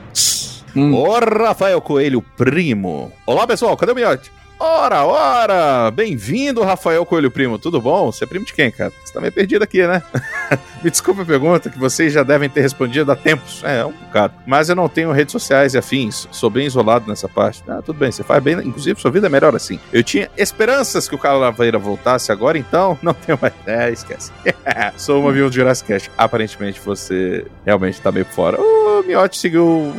Hum. 0.74 0.94
Ô, 0.94 1.18
Rafael 1.18 1.80
Coelho, 1.80 2.22
primo. 2.36 3.12
Olá, 3.26 3.46
pessoal, 3.46 3.76
cadê 3.76 3.92
o 3.92 3.94
miote? 3.94 4.30
Ora, 4.64 5.04
ora! 5.04 5.90
Bem-vindo, 5.90 6.62
Rafael 6.62 7.04
Coelho 7.04 7.32
Primo. 7.32 7.58
Tudo 7.58 7.80
bom? 7.80 8.12
Você 8.12 8.22
é 8.22 8.28
primo 8.28 8.44
de 8.44 8.54
quem, 8.54 8.70
cara? 8.70 8.92
Você 9.04 9.12
tá 9.12 9.20
meio 9.20 9.32
perdido 9.32 9.64
aqui, 9.64 9.84
né? 9.84 10.00
Me 10.84 10.88
desculpa 10.88 11.22
a 11.22 11.24
pergunta, 11.24 11.68
que 11.68 11.76
vocês 11.76 12.12
já 12.12 12.22
devem 12.22 12.48
ter 12.48 12.60
respondido 12.60 13.10
há 13.10 13.16
tempos. 13.16 13.60
É, 13.64 13.84
um 13.84 13.90
bocado. 13.90 14.34
Mas 14.46 14.68
eu 14.68 14.76
não 14.76 14.88
tenho 14.88 15.10
redes 15.10 15.32
sociais 15.32 15.74
e 15.74 15.78
afins. 15.78 16.28
Sou 16.30 16.48
bem 16.48 16.64
isolado 16.64 17.08
nessa 17.08 17.28
parte. 17.28 17.60
Ah, 17.66 17.82
tudo 17.84 17.98
bem, 17.98 18.12
você 18.12 18.22
faz 18.22 18.40
bem. 18.40 18.54
Inclusive, 18.60 19.00
sua 19.00 19.10
vida 19.10 19.26
é 19.26 19.30
melhor 19.30 19.52
assim. 19.52 19.80
Eu 19.92 20.04
tinha 20.04 20.30
esperanças 20.36 21.08
que 21.08 21.14
o 21.16 21.18
Calaveira 21.18 21.76
voltasse 21.76 22.30
agora, 22.30 22.56
então 22.56 22.96
não 23.02 23.14
tenho 23.14 23.36
mais. 23.42 23.54
É, 23.66 23.90
esquece. 23.90 24.30
Sou 24.96 25.22
uma 25.22 25.32
viúva 25.32 25.50
de 25.50 25.56
Jurassic 25.56 25.88
Cast. 25.88 26.08
Aparentemente, 26.16 26.80
você 26.80 27.44
realmente 27.66 28.00
tá 28.00 28.12
meio 28.12 28.26
fora. 28.26 28.60
O 28.60 29.02
Miotti 29.02 29.38
seguiu 29.38 29.66
o 29.66 29.94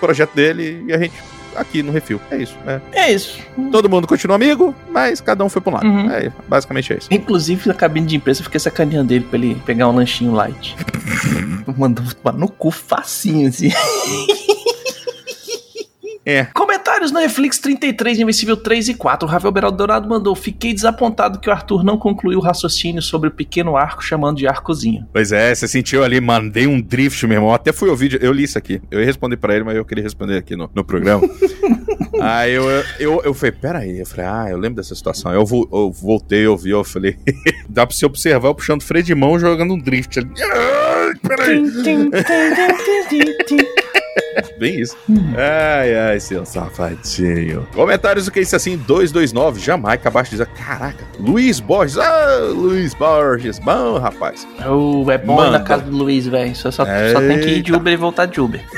projeto 0.00 0.34
dele 0.34 0.84
e 0.88 0.92
a 0.92 0.98
gente 0.98 1.37
aqui 1.60 1.82
no 1.82 1.92
Refil. 1.92 2.20
É 2.30 2.36
isso, 2.36 2.56
né? 2.64 2.80
É 2.92 3.12
isso. 3.12 3.38
Todo 3.70 3.88
mundo 3.88 4.06
continua 4.06 4.36
amigo, 4.36 4.74
mas 4.90 5.20
cada 5.20 5.44
um 5.44 5.48
foi 5.48 5.60
pra 5.60 5.70
um 5.70 5.74
lado. 5.74 5.86
Uhum. 5.86 6.10
É, 6.10 6.32
basicamente 6.48 6.92
é 6.92 6.98
isso. 6.98 7.08
Inclusive, 7.10 7.68
na 7.68 7.74
cabine 7.74 8.06
de 8.06 8.16
imprensa, 8.16 8.40
eu 8.40 8.44
fiquei 8.44 8.60
sacaneando 8.60 9.12
ele 9.12 9.24
pra 9.24 9.38
ele 9.38 9.54
pegar 9.66 9.88
um 9.88 9.94
lanchinho 9.94 10.32
light. 10.32 10.76
Mandou 11.76 12.04
tomar 12.22 12.36
no 12.36 12.48
cu 12.48 12.70
facinho, 12.70 13.48
assim. 13.48 13.70
É. 16.30 16.44
Comentários 16.52 17.10
no 17.10 17.20
Netflix 17.20 17.58
33, 17.58 18.18
Invencível 18.18 18.54
3 18.54 18.88
e 18.90 18.94
4. 18.94 19.26
O 19.26 19.30
Rafael 19.30 19.50
Beraldo 19.50 19.78
Dourado 19.78 20.06
mandou: 20.06 20.34
Fiquei 20.34 20.74
desapontado 20.74 21.38
que 21.40 21.48
o 21.48 21.52
Arthur 21.52 21.82
não 21.82 21.96
concluiu 21.96 22.38
o 22.38 22.42
raciocínio 22.42 23.00
sobre 23.00 23.28
o 23.28 23.32
pequeno 23.32 23.78
arco 23.78 24.04
chamando 24.04 24.36
de 24.36 24.46
arcozinho. 24.46 25.06
Pois 25.10 25.32
é, 25.32 25.54
você 25.54 25.66
sentiu 25.66 26.04
ali, 26.04 26.20
mandei 26.20 26.66
um 26.66 26.80
drift, 26.82 27.26
meu 27.26 27.36
irmão. 27.38 27.54
Até 27.54 27.72
fui 27.72 27.88
ouvir, 27.88 28.22
eu 28.22 28.30
li 28.30 28.42
isso 28.42 28.58
aqui. 28.58 28.78
Eu 28.90 29.00
ia 29.00 29.06
responder 29.06 29.38
pra 29.38 29.54
ele, 29.54 29.64
mas 29.64 29.74
eu 29.76 29.84
queria 29.86 30.04
responder 30.04 30.36
aqui 30.36 30.54
no, 30.54 30.70
no 30.74 30.84
programa. 30.84 31.22
aí 32.20 32.52
eu, 32.52 32.64
eu, 33.00 33.22
eu 33.24 33.32
falei, 33.32 33.52
peraí. 33.52 33.98
Eu 34.00 34.06
falei, 34.06 34.26
ah, 34.26 34.46
eu 34.50 34.58
lembro 34.58 34.76
dessa 34.82 34.94
situação. 34.94 35.32
Eu, 35.32 35.46
vo- 35.46 35.66
eu 35.72 35.90
voltei, 35.90 36.44
eu 36.44 36.58
vi, 36.58 36.70
eu 36.70 36.84
falei, 36.84 37.16
dá 37.70 37.86
pra 37.86 37.96
você 37.96 38.04
observar 38.04 38.48
eu 38.48 38.54
puxando 38.54 38.82
freio 38.82 39.02
de 39.04 39.14
mão 39.14 39.38
jogando 39.38 39.72
um 39.72 39.78
drift 39.78 40.18
ali. 40.18 40.28
Ai, 40.42 41.14
peraí. 41.26 41.62
Bem 44.58 44.80
isso. 44.80 44.96
Ai, 45.36 45.94
ai, 45.94 46.20
seu 46.20 46.44
safadinho. 46.44 47.66
Comentários 47.74 48.24
do 48.24 48.30
que 48.32 48.40
isso 48.40 48.56
assim, 48.56 48.76
229, 48.76 49.60
Jamaica, 49.60 50.08
abaixo 50.08 50.34
diz, 50.36 50.46
caraca, 50.56 51.04
Luiz 51.18 51.60
Borges, 51.60 51.96
ah, 51.98 52.38
Luiz 52.52 52.92
Borges, 52.94 53.58
bom, 53.58 53.98
rapaz. 53.98 54.46
Oh, 54.68 55.08
é 55.10 55.18
bom 55.18 55.34
ir 55.34 55.44
na 55.46 55.52
Manda. 55.52 55.60
casa 55.60 55.82
do 55.84 55.96
Luiz, 55.96 56.26
velho. 56.26 56.54
Só, 56.56 56.70
só, 56.70 56.84
só 56.84 57.20
tem 57.20 57.38
que 57.40 57.48
ir 57.48 57.62
de. 57.62 57.72
Uber 57.72 57.92
e 57.92 57.96
voltar 57.96 58.26
de 58.26 58.40
Uber. 58.40 58.60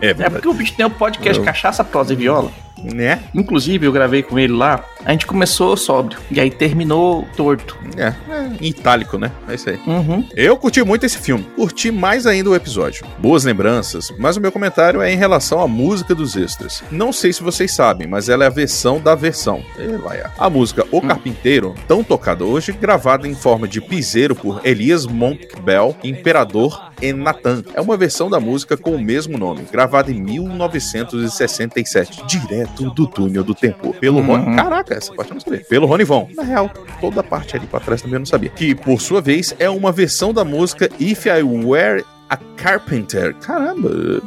É 0.00 0.08
É 0.08 0.30
porque 0.30 0.48
o 0.48 0.54
bicho 0.54 0.72
tem 0.74 0.86
um 0.86 0.90
podcast 0.90 1.38
Eu- 1.38 1.44
Cachaça, 1.44 1.84
Prosa 1.84 2.14
e 2.14 2.16
Viola. 2.16 2.50
Né? 2.92 3.20
Inclusive, 3.34 3.86
eu 3.86 3.92
gravei 3.92 4.22
com 4.22 4.38
ele 4.38 4.52
lá. 4.52 4.84
A 5.04 5.12
gente 5.12 5.26
começou 5.26 5.76
sóbrio. 5.76 6.18
E 6.30 6.40
aí 6.40 6.50
terminou 6.50 7.26
torto. 7.36 7.76
É, 7.96 8.12
é, 8.30 8.50
em 8.60 8.68
itálico, 8.68 9.18
né? 9.18 9.30
É 9.48 9.54
isso 9.54 9.70
aí. 9.70 9.78
Uhum. 9.86 10.26
Eu 10.34 10.56
curti 10.56 10.82
muito 10.82 11.04
esse 11.06 11.18
filme. 11.18 11.44
Curti 11.56 11.90
mais 11.90 12.26
ainda 12.26 12.50
o 12.50 12.54
episódio. 12.54 13.06
Boas 13.18 13.44
lembranças, 13.44 14.12
mas 14.18 14.36
o 14.36 14.40
meu 14.40 14.50
comentário 14.50 15.02
é 15.02 15.12
em 15.12 15.16
relação 15.16 15.60
à 15.60 15.68
música 15.68 16.14
dos 16.14 16.36
extras. 16.36 16.82
Não 16.90 17.12
sei 17.12 17.32
se 17.32 17.42
vocês 17.42 17.72
sabem, 17.72 18.06
mas 18.06 18.28
ela 18.28 18.44
é 18.44 18.46
a 18.46 18.50
versão 18.50 18.98
da 19.00 19.14
versão. 19.14 19.62
A- 20.38 20.46
A 20.46 20.50
música 20.50 20.84
O 20.90 21.00
Carpinteiro, 21.00 21.74
tão 21.86 22.02
tocada 22.02 22.44
hoje, 22.44 22.72
gravada 22.72 23.28
em 23.28 23.34
forma 23.34 23.68
de 23.68 23.80
piseiro 23.80 24.34
por 24.34 24.60
Elias 24.64 25.06
Montbell, 25.06 25.96
Imperador 26.02 26.90
e 27.00 27.12
Nathan. 27.12 27.62
É 27.74 27.80
uma 27.80 27.96
versão 27.96 28.28
da 28.30 28.40
música 28.40 28.76
com 28.76 28.92
o 28.92 28.98
mesmo 29.00 29.36
nome, 29.38 29.66
gravada 29.70 30.10
em 30.10 30.20
1967, 30.22 32.24
direto 32.26 32.73
do 32.74 33.06
túnel 33.06 33.44
do 33.44 33.54
tempo. 33.54 33.94
Pelo 33.94 34.18
Uhum. 34.18 34.26
Rony. 34.26 34.56
Caraca, 34.56 34.94
essa 34.94 35.12
parte 35.14 35.30
eu 35.30 35.34
não 35.34 35.40
sabia. 35.40 35.60
Pelo 35.68 35.86
Rony 35.86 36.04
Von. 36.04 36.28
Na 36.34 36.42
real, 36.42 36.70
toda 37.00 37.20
a 37.20 37.24
parte 37.24 37.56
ali 37.56 37.66
pra 37.66 37.80
trás 37.80 38.00
também 38.02 38.14
eu 38.14 38.20
não 38.20 38.26
sabia. 38.26 38.50
Que, 38.50 38.74
por 38.74 39.00
sua 39.00 39.20
vez, 39.20 39.54
é 39.58 39.68
uma 39.70 39.92
versão 39.92 40.32
da 40.32 40.44
música 40.44 40.88
If 40.98 41.26
I 41.26 41.42
Were 41.42 42.04
a 42.28 42.36
Carpenter. 42.56 43.34
Caramba, 43.36 44.22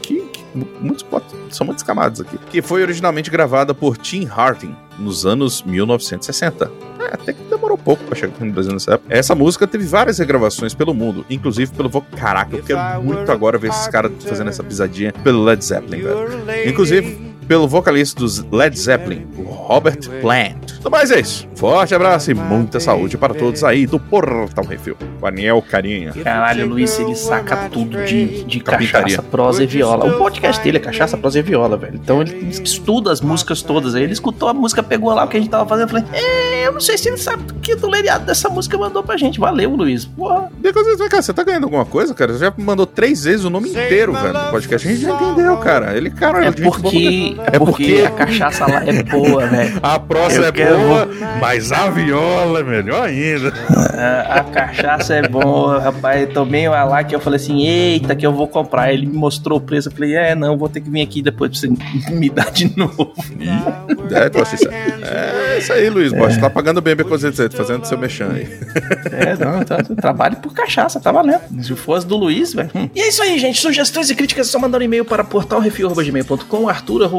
que, 0.00 0.20
que- 0.22 0.42
muitos 0.80 1.02
potes, 1.02 1.34
são 1.50 1.64
muitas 1.66 1.82
camadas 1.82 2.20
aqui. 2.20 2.38
Que 2.50 2.60
foi 2.62 2.82
originalmente 2.82 3.30
gravada 3.30 3.74
por 3.74 3.96
Tim 3.96 4.24
Harding 4.24 4.74
nos 4.98 5.24
anos 5.26 5.62
1960. 5.62 6.70
É, 7.00 7.06
até 7.14 7.32
que 7.32 7.42
demorou 7.44 7.76
pouco 7.76 8.02
pra 8.04 8.14
chegar 8.14 8.32
aqui 8.34 8.44
no 8.44 8.52
Brasil 8.52 8.72
nessa 8.72 8.94
época. 8.94 9.14
Essa 9.14 9.34
música 9.34 9.66
teve 9.66 9.84
várias 9.84 10.18
regravações 10.18 10.74
pelo 10.74 10.94
mundo, 10.94 11.24
inclusive 11.28 11.72
pelo 11.72 11.88
vo... 11.88 12.02
Caraca, 12.16 12.56
eu 12.56 12.62
quero 12.62 13.02
muito 13.02 13.30
agora 13.32 13.58
ver 13.58 13.70
esses 13.70 13.88
caras 13.88 14.12
fazendo 14.24 14.48
essa 14.50 14.62
pisadinha 14.62 15.12
pelo 15.24 15.42
Led 15.42 15.64
Zeppelin, 15.64 16.02
velho. 16.02 16.68
Inclusive 16.68 17.31
pelo 17.46 17.68
vocalista 17.68 18.20
dos 18.20 18.44
Led 18.50 18.78
Zeppelin, 18.78 19.26
o 19.36 19.42
Robert 19.42 19.98
Plant. 20.20 20.72
No 20.84 20.90
mais 20.90 21.10
é 21.10 21.20
isso. 21.20 21.46
Forte 21.54 21.94
abraço 21.94 22.30
e 22.30 22.34
muita 22.34 22.80
saúde 22.80 23.16
para 23.16 23.32
todos 23.34 23.62
aí 23.62 23.86
do 23.86 24.00
Portal 24.00 24.64
Refil. 24.64 24.96
O 25.20 25.26
Aniel 25.26 25.62
Carinha. 25.62 26.12
Caralho, 26.12 26.66
o 26.66 26.70
Luiz, 26.70 26.98
ele 26.98 27.14
saca 27.14 27.68
tudo 27.70 28.04
de, 28.04 28.42
de 28.44 28.60
cachaça, 28.60 29.22
prosa 29.22 29.62
e 29.62 29.66
viola. 29.66 30.06
O 30.06 30.18
podcast 30.18 30.62
dele 30.62 30.78
é 30.78 30.80
cachaça, 30.80 31.16
prosa 31.16 31.38
e 31.38 31.42
viola, 31.42 31.76
velho. 31.76 31.94
Então 32.02 32.20
ele 32.20 32.48
estuda 32.48 33.12
as 33.12 33.20
músicas 33.20 33.62
todas. 33.62 33.94
Aí 33.94 34.02
ele 34.02 34.12
escutou 34.12 34.48
a 34.48 34.54
música, 34.54 34.82
pegou 34.82 35.14
lá 35.14 35.24
o 35.24 35.28
que 35.28 35.36
a 35.36 35.40
gente 35.40 35.50
tava 35.50 35.68
fazendo. 35.68 35.84
Eu 35.84 36.02
falei, 36.02 36.04
é, 36.12 36.66
eu 36.66 36.72
não 36.72 36.80
sei 36.80 36.98
se 36.98 37.08
ele 37.08 37.18
sabe 37.18 37.44
do 37.44 37.54
que 37.54 37.76
do 37.76 37.88
leriado 37.88 38.26
dessa 38.26 38.48
música 38.48 38.76
mandou 38.76 39.02
pra 39.04 39.16
gente. 39.16 39.38
Valeu, 39.38 39.70
Luiz. 39.76 40.04
Porra. 40.04 40.50
Cá, 41.10 41.22
você 41.22 41.32
tá 41.32 41.44
ganhando 41.44 41.64
alguma 41.64 41.84
coisa, 41.84 42.14
cara? 42.14 42.32
Você 42.32 42.40
já 42.40 42.52
mandou 42.56 42.86
três 42.86 43.22
vezes 43.24 43.44
o 43.44 43.50
nome 43.50 43.68
inteiro, 43.70 44.12
velho, 44.12 44.32
do 44.32 44.50
podcast. 44.50 44.88
A 44.88 44.90
gente 44.90 45.02
já 45.02 45.14
entendeu, 45.14 45.56
cara. 45.58 45.96
Ele, 45.96 46.10
cara, 46.10 46.46
É 46.46 46.50
porque, 46.50 47.31
é 47.40 47.56
É 47.56 47.58
porque 47.58 48.02
porque- 48.02 48.02
a 48.06 48.10
cachaça 48.10 48.66
lá 48.66 48.82
é 48.86 49.02
boa, 49.02 49.46
velho. 49.46 49.78
A 49.82 49.98
prosa 49.98 50.36
Eu 50.36 50.44
é 50.46 50.52
quero- 50.52 50.76
boa, 50.78 51.08
mas 51.40 51.72
a 51.72 51.90
viola 51.90 52.60
é 52.60 52.62
melhor 52.62 53.04
ainda. 53.06 53.52
A, 53.96 54.38
a 54.40 54.44
cachaça 54.44 55.14
é 55.14 55.26
boa, 55.28 55.78
rapaz. 55.80 56.22
Eu 56.22 56.32
tomei 56.32 56.68
uma 56.68 56.84
lá 56.84 57.02
que 57.04 57.14
eu 57.14 57.20
falei 57.20 57.36
assim: 57.38 57.64
eita, 57.66 58.14
que 58.14 58.26
eu 58.26 58.32
vou 58.32 58.46
comprar. 58.48 58.92
Ele 58.92 59.06
me 59.06 59.16
mostrou 59.16 59.58
o 59.58 59.60
preço. 59.60 59.88
Eu 59.88 59.92
falei: 59.92 60.14
é, 60.14 60.34
não, 60.34 60.56
vou 60.56 60.68
ter 60.68 60.80
que 60.80 60.90
vir 60.90 61.02
aqui 61.02 61.22
depois 61.22 61.50
pra 61.50 61.60
você 61.60 61.68
me 62.12 62.30
dar 62.30 62.50
de 62.50 62.76
novo. 62.76 63.12
É, 64.10 64.40
assim, 64.42 64.66
é 65.04 65.58
isso 65.58 65.72
aí, 65.72 65.88
Luiz. 65.90 66.12
Bosch. 66.12 66.36
Tá 66.38 66.50
pagando 66.50 66.80
bem 66.80 66.94
bem 66.94 67.06
fazendo 67.08 67.84
seu 67.86 67.98
mexão 67.98 68.30
aí. 68.30 68.46
É, 69.12 69.36
não, 69.36 69.62
tá, 69.62 69.76
tá, 69.76 69.94
trabalho 69.94 70.36
por 70.36 70.52
cachaça, 70.54 70.98
tá 70.98 71.12
valendo. 71.12 71.40
Se 71.62 71.74
fosse 71.76 72.06
do 72.06 72.16
Luiz, 72.16 72.54
velho. 72.54 72.70
hum. 72.74 72.88
E 72.94 73.00
é 73.00 73.08
isso 73.08 73.22
aí, 73.22 73.38
gente. 73.38 73.60
Sugestões 73.60 74.08
e 74.10 74.14
críticas 74.14 74.48
é 74.48 74.50
só 74.50 74.58
mandar 74.58 74.78
um 74.78 74.82
e-mail 74.82 75.04
para 75.04 75.22
portalrefil.gmail.com, 75.22 76.68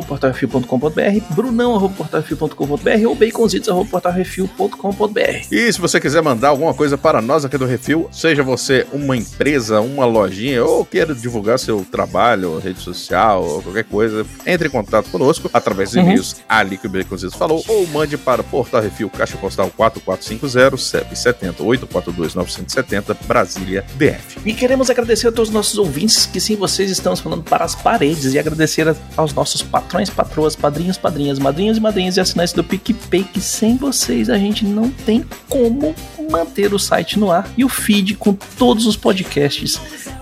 arthur.portalrefil.com.br, 0.03 1.33
brunão.portalrefil.com.br 1.33 3.07
ou 3.07 3.15
baconzitos.portalrefil.com.br. 3.15 5.47
E 5.51 5.71
se 5.71 5.79
você 5.79 5.99
quiser 5.99 6.21
mandar 6.21 6.49
alguma 6.49 6.73
coisa 6.73 6.97
para 6.97 7.21
nós 7.21 7.45
aqui 7.45 7.57
do 7.57 7.65
Refil, 7.65 8.09
seja 8.11 8.43
você 8.43 8.85
uma 8.91 9.15
empresa, 9.15 9.79
uma 9.81 10.05
lojinha, 10.05 10.63
ou 10.63 10.85
queira 10.85 11.15
divulgar 11.15 11.57
seu 11.57 11.85
trabalho, 11.89 12.59
rede 12.59 12.79
social, 12.79 13.43
ou 13.43 13.61
qualquer 13.61 13.85
coisa, 13.85 14.25
entre 14.45 14.67
em 14.67 14.71
contato 14.71 15.09
conosco 15.09 15.49
através 15.53 15.91
dos 15.91 15.97
e-mails 15.97 16.35
ali 16.47 16.77
que 16.77 16.87
o 16.87 16.89
Baconzitos 16.89 17.35
falou, 17.35 17.63
ou 17.67 17.87
mande 17.87 18.17
para 18.17 18.43
Portal 18.43 18.81
Refil, 18.81 19.09
Caixa 19.09 19.37
Postal 19.37 19.71
4450, 19.75 20.77
CEP 20.77 21.17
70 21.17 21.63
842 21.63 22.35
970, 22.35 23.17
Brasília, 23.25 23.85
DF. 23.95 24.39
E 24.45 24.53
queremos 24.53 24.89
agradecer 24.89 25.27
a 25.27 25.31
todos 25.31 25.49
os 25.49 25.53
nossos 25.53 25.77
ouvintes, 25.77 26.25
que 26.25 26.39
sem 26.39 26.55
vocês 26.55 26.89
estamos 26.89 27.19
falando 27.19 27.43
para 27.43 27.63
as 27.63 27.75
paredes, 27.75 28.33
e 28.33 28.39
agradecer 28.39 28.87
aos 29.15 29.33
nossos 29.33 29.61
patrões, 29.61 29.92
patroas, 30.09 30.55
padrinhos, 30.55 30.97
padrinhas, 30.97 31.39
madrinhos 31.39 31.77
e 31.77 31.81
madrinhas 31.81 32.17
e 32.17 32.21
assinantes 32.21 32.53
do 32.53 32.63
PicPay, 32.63 33.23
que 33.23 33.39
sem 33.39 33.77
vocês 33.77 34.29
a 34.29 34.37
gente 34.37 34.65
não 34.65 34.89
tem 34.89 35.25
como 35.47 35.95
manter 36.29 36.73
o 36.73 36.79
site 36.79 37.19
no 37.19 37.31
ar 37.31 37.49
e 37.57 37.63
o 37.63 37.69
feed 37.69 38.15
com 38.15 38.33
todos 38.33 38.85
os 38.85 38.97
podcasts 38.97 39.79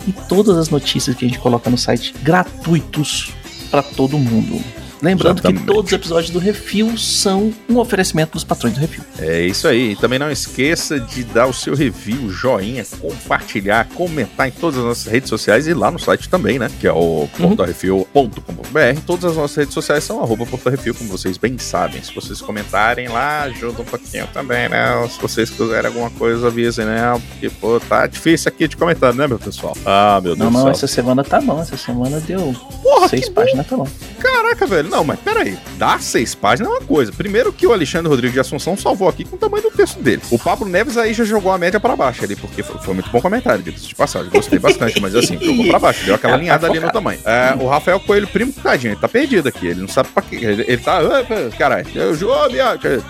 e 0.08 0.12
todas 0.12 0.58
as 0.58 0.70
notícias 0.70 1.16
que 1.16 1.26
a 1.26 1.28
gente 1.28 1.40
coloca 1.40 1.70
no 1.70 1.78
site 1.78 2.14
gratuitos 2.22 3.32
para 3.70 3.82
todo 3.82 4.18
mundo. 4.18 4.81
Lembrando 5.02 5.40
Exatamente. 5.40 5.62
que 5.62 5.68
todos 5.68 5.92
os 5.92 5.94
episódios 5.94 6.30
do 6.32 6.38
Refil 6.40 6.98
são 6.98 7.52
um 7.68 7.78
oferecimento 7.80 8.34
dos 8.34 8.44
patrões 8.44 8.76
do 8.76 8.80
Refil. 8.80 9.04
É 9.20 9.42
isso 9.42 9.68
aí. 9.68 9.92
E 9.94 9.96
também 9.96 10.20
não 10.20 10.30
esqueça 10.32 11.00
de 11.00 11.24
dar 11.24 11.48
o 11.48 11.54
seu 11.54 11.76
review, 11.76 12.30
joinha, 12.30 12.86
compartilhar, 13.00 13.88
comentar 13.96 14.48
em 14.48 14.52
todas 14.52 14.78
as 14.80 14.86
nossas 14.86 15.06
redes 15.12 15.30
sociais 15.30 15.68
e 15.68 15.74
lá 15.74 15.90
no 15.90 15.98
site 15.98 16.30
também, 16.30 16.60
né? 16.60 16.70
Que 16.80 16.88
é 16.88 16.92
o 16.94 17.28
portorefil.com.br. 17.38 19.02
Todas 19.06 19.32
as 19.32 19.38
nossas 19.38 19.58
redes 19.58 19.74
sociais 19.74 20.04
são 20.04 20.22
arroba 20.22 20.46
portorefil, 20.46 20.94
como 20.94 21.10
vocês 21.10 21.38
bem 21.38 21.58
sabem. 21.58 22.02
Se 22.04 22.14
vocês 22.14 22.42
comentarem 22.42 23.08
lá, 23.08 23.44
ajuda 23.44 23.82
um 23.82 23.86
pouquinho 23.86 24.28
também, 24.34 24.70
né? 24.70 24.86
Se 25.10 25.20
vocês 25.22 25.50
quiserem 25.50 25.88
alguma 25.88 26.10
coisa, 26.12 26.48
avisem, 26.48 26.86
né? 26.86 27.20
Porque, 27.32 27.50
pô, 27.50 27.80
tá 27.80 28.06
difícil 28.08 28.50
aqui 28.50 28.68
de 28.68 28.78
comentar, 28.78 29.14
né, 29.14 29.28
meu 29.28 29.40
pessoal? 29.40 29.76
Ah, 29.86 30.20
meu 30.22 30.36
Deus 30.36 30.40
Não, 30.40 30.52
não, 30.52 30.66
do 30.66 30.72
essa 30.72 30.88
céu. 30.88 30.96
semana 31.04 31.24
tá 31.24 31.42
bom. 31.42 31.60
Essa 31.62 31.78
semana 31.78 32.20
deu 32.20 32.54
Porra, 32.84 33.08
seis 33.08 33.30
páginas, 33.30 33.66
tá 33.68 33.76
bom. 33.76 33.88
Caraca, 34.20 34.68
velho. 34.68 34.91
Não, 34.92 35.04
mas 35.04 35.20
peraí. 35.20 35.58
Dar 35.78 36.02
seis 36.02 36.36
páginas 36.36 36.72
é 36.72 36.76
uma 36.78 36.82
coisa. 36.86 37.12
Primeiro 37.12 37.52
que 37.54 37.66
o 37.66 37.72
Alexandre 37.74 38.10
Rodrigues 38.10 38.34
de 38.34 38.40
Assunção 38.42 38.76
salvou 38.78 39.08
aqui 39.08 39.24
com 39.24 39.36
o 39.36 39.40
tamanho 39.40 39.64
do 39.64 39.72
texto 39.72 40.00
dele. 40.00 40.22
O 40.30 40.38
Pablo 40.38 40.68
Neves 40.68 40.98
aí 40.98 41.14
já 41.14 41.24
jogou 41.24 41.52
a 41.52 41.58
média 41.58 41.80
pra 41.80 41.96
baixo 41.96 42.24
ali, 42.24 42.36
porque 42.36 42.62
foi, 42.62 42.78
foi 42.82 42.94
muito 42.94 43.10
bom 43.10 43.22
comentário, 43.22 43.64
diga 43.64 43.78
de 43.80 43.96
passagem. 43.96 44.30
Gostei 44.30 44.60
bastante, 44.60 45.00
mas 45.00 45.16
assim, 45.16 45.40
jogou 45.42 45.66
pra 45.70 45.80
baixo. 45.80 46.04
Deu 46.06 46.16
aquela 46.16 46.34
alinhada 46.36 46.68
ali 46.68 46.80
no 46.80 46.92
tamanho. 46.94 47.20
É, 47.26 47.56
o 47.60 47.68
Rafael 47.68 48.00
Coelho, 48.02 48.28
primo, 48.28 48.52
tadinho, 48.52 48.94
ele 48.94 49.00
tá 49.00 49.08
perdido 49.08 49.48
aqui. 49.48 49.68
Ele 49.68 49.82
não 49.82 49.88
sabe 49.88 50.10
pra 50.10 50.22
quê. 50.22 50.36
Ele, 50.36 50.66
ele 50.68 50.78
tá. 50.78 51.00
ah, 51.00 51.56
Caralho, 51.58 51.88
eu 51.96 52.14
jogo, 52.14 52.54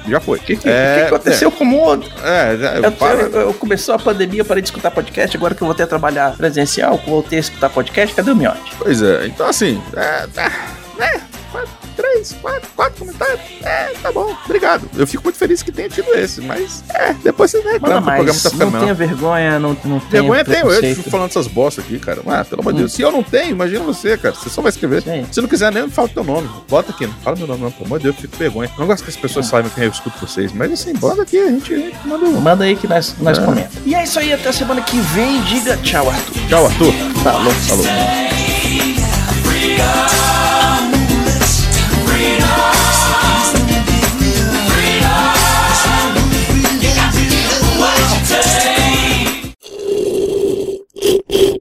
já 0.08 0.20
foi. 0.20 0.38
O 0.38 0.42
que, 0.42 0.56
que, 0.56 0.70
É, 0.70 1.00
que 1.02 1.16
aconteceu 1.16 1.52
com 1.52 1.64
o 1.64 1.68
mundo? 1.68 2.08
É, 2.24 2.80
é, 2.82 2.86
Eu, 2.86 2.92
para- 2.92 3.22
eu- 3.22 3.32
eu- 3.42 3.54
começou 3.56 3.96
a 3.96 4.00
pandemia, 4.00 4.42
eu 4.42 4.46
parei 4.46 4.62
de 4.62 4.68
escutar 4.70 4.92
podcast. 4.92 5.36
Agora 5.36 5.56
que 5.56 5.62
eu 5.62 5.66
voltei 5.68 5.84
a 5.84 5.88
trabalhar 5.88 6.36
presencial, 6.38 6.94
eu 7.06 7.12
voltei 7.12 7.40
a 7.40 7.42
escutar 7.42 7.70
podcast, 7.70 8.16
cadê 8.16 8.32
o 8.32 8.36
miote? 8.36 8.72
Pois 8.78 9.02
é, 9.02 9.26
então 9.26 9.48
assim, 9.48 9.82
é, 9.96 10.28
tá, 10.28 10.52
né, 10.98 11.22
três, 12.22 12.36
quatro, 12.42 12.70
quatro 12.76 13.00
comentários, 13.00 13.40
é, 13.64 13.94
tá 14.02 14.12
bom, 14.12 14.36
obrigado. 14.46 14.88
Eu 14.96 15.08
fico 15.08 15.24
muito 15.24 15.38
feliz 15.38 15.64
que 15.64 15.72
tenha 15.72 15.90
tido 15.90 16.14
esse, 16.14 16.42
mas, 16.42 16.84
é, 16.90 17.14
depois 17.14 17.52
vocês 17.52 17.64
reclamam 17.64 18.02
que 18.04 18.10
o 18.10 18.14
programa 18.14 18.40
tá 18.40 18.50
ficando 18.50 18.72
não 18.72 18.80
tenha 18.80 18.94
vergonha, 18.94 19.60
não, 19.60 19.70
não 19.84 20.00
tenha 20.00 20.22
Vergonha 20.22 20.46
tenho, 20.46 20.72
eu 20.72 20.96
fico 20.96 21.10
falando 21.10 21.30
essas 21.30 21.48
bosta 21.48 21.82
aqui, 21.82 22.00
cara. 22.00 22.22
Ah, 22.28 22.46
pelo 22.46 22.62
amor 22.62 22.74
de 22.74 22.80
Deus. 22.80 22.94
Se 22.94 23.02
eu 23.02 23.12
não 23.12 23.24
tenho, 23.24 23.52
imagina 23.52 23.84
você, 23.84 24.18
cara. 24.18 24.36
Você 24.36 24.50
só 24.50 24.62
vai 24.62 24.70
escrever. 24.70 25.02
Sim. 25.02 25.26
Se 25.32 25.42
não 25.42 25.50
quiser 25.50 25.72
nem, 25.72 25.90
fala 25.90 26.08
teu 26.08 26.24
nome. 26.24 26.50
Bota 26.70 26.92
aqui, 26.92 27.08
não 27.08 27.14
fala 27.16 27.36
meu 27.36 27.48
nome, 27.48 27.62
não. 27.64 27.72
Pelo 27.72 27.86
amor 27.86 28.00
de 28.00 28.04
Deus, 28.04 28.16
eu 28.16 28.22
fico 28.22 28.34
com 28.34 28.40
vergonha. 28.40 28.72
Não 28.78 28.86
gosto 28.88 29.04
que 29.04 29.10
as 29.10 29.16
pessoas 29.16 29.48
saibam 29.48 29.72
quem 29.74 29.86
eu 29.86 29.92
escuto 29.92 30.18
vocês, 30.26 30.52
mas 30.54 30.72
assim, 30.72 30.94
bota 30.94 31.24
aqui, 31.24 31.38
a 31.40 31.48
gente, 31.50 31.74
a 31.74 31.78
gente 31.78 32.08
manda 32.08 32.26
um. 32.26 32.40
Manda 32.40 32.64
aí 32.64 32.76
que 32.76 32.88
nós, 32.88 33.16
nós 33.20 33.38
É. 33.38 33.42
comentamos. 33.44 33.78
E 33.86 33.96
é 33.96 34.04
isso 34.04 34.20
aí, 34.20 34.32
até 34.34 34.52
semana 34.52 34.82
que 34.82 35.00
vem. 35.00 35.42
Diga 35.44 35.78
tchau, 35.78 36.10
Arthur. 36.10 36.48
Tchau, 36.48 36.66
Arthur. 36.66 36.94
Falou. 37.24 37.52
Falou. 37.54 37.86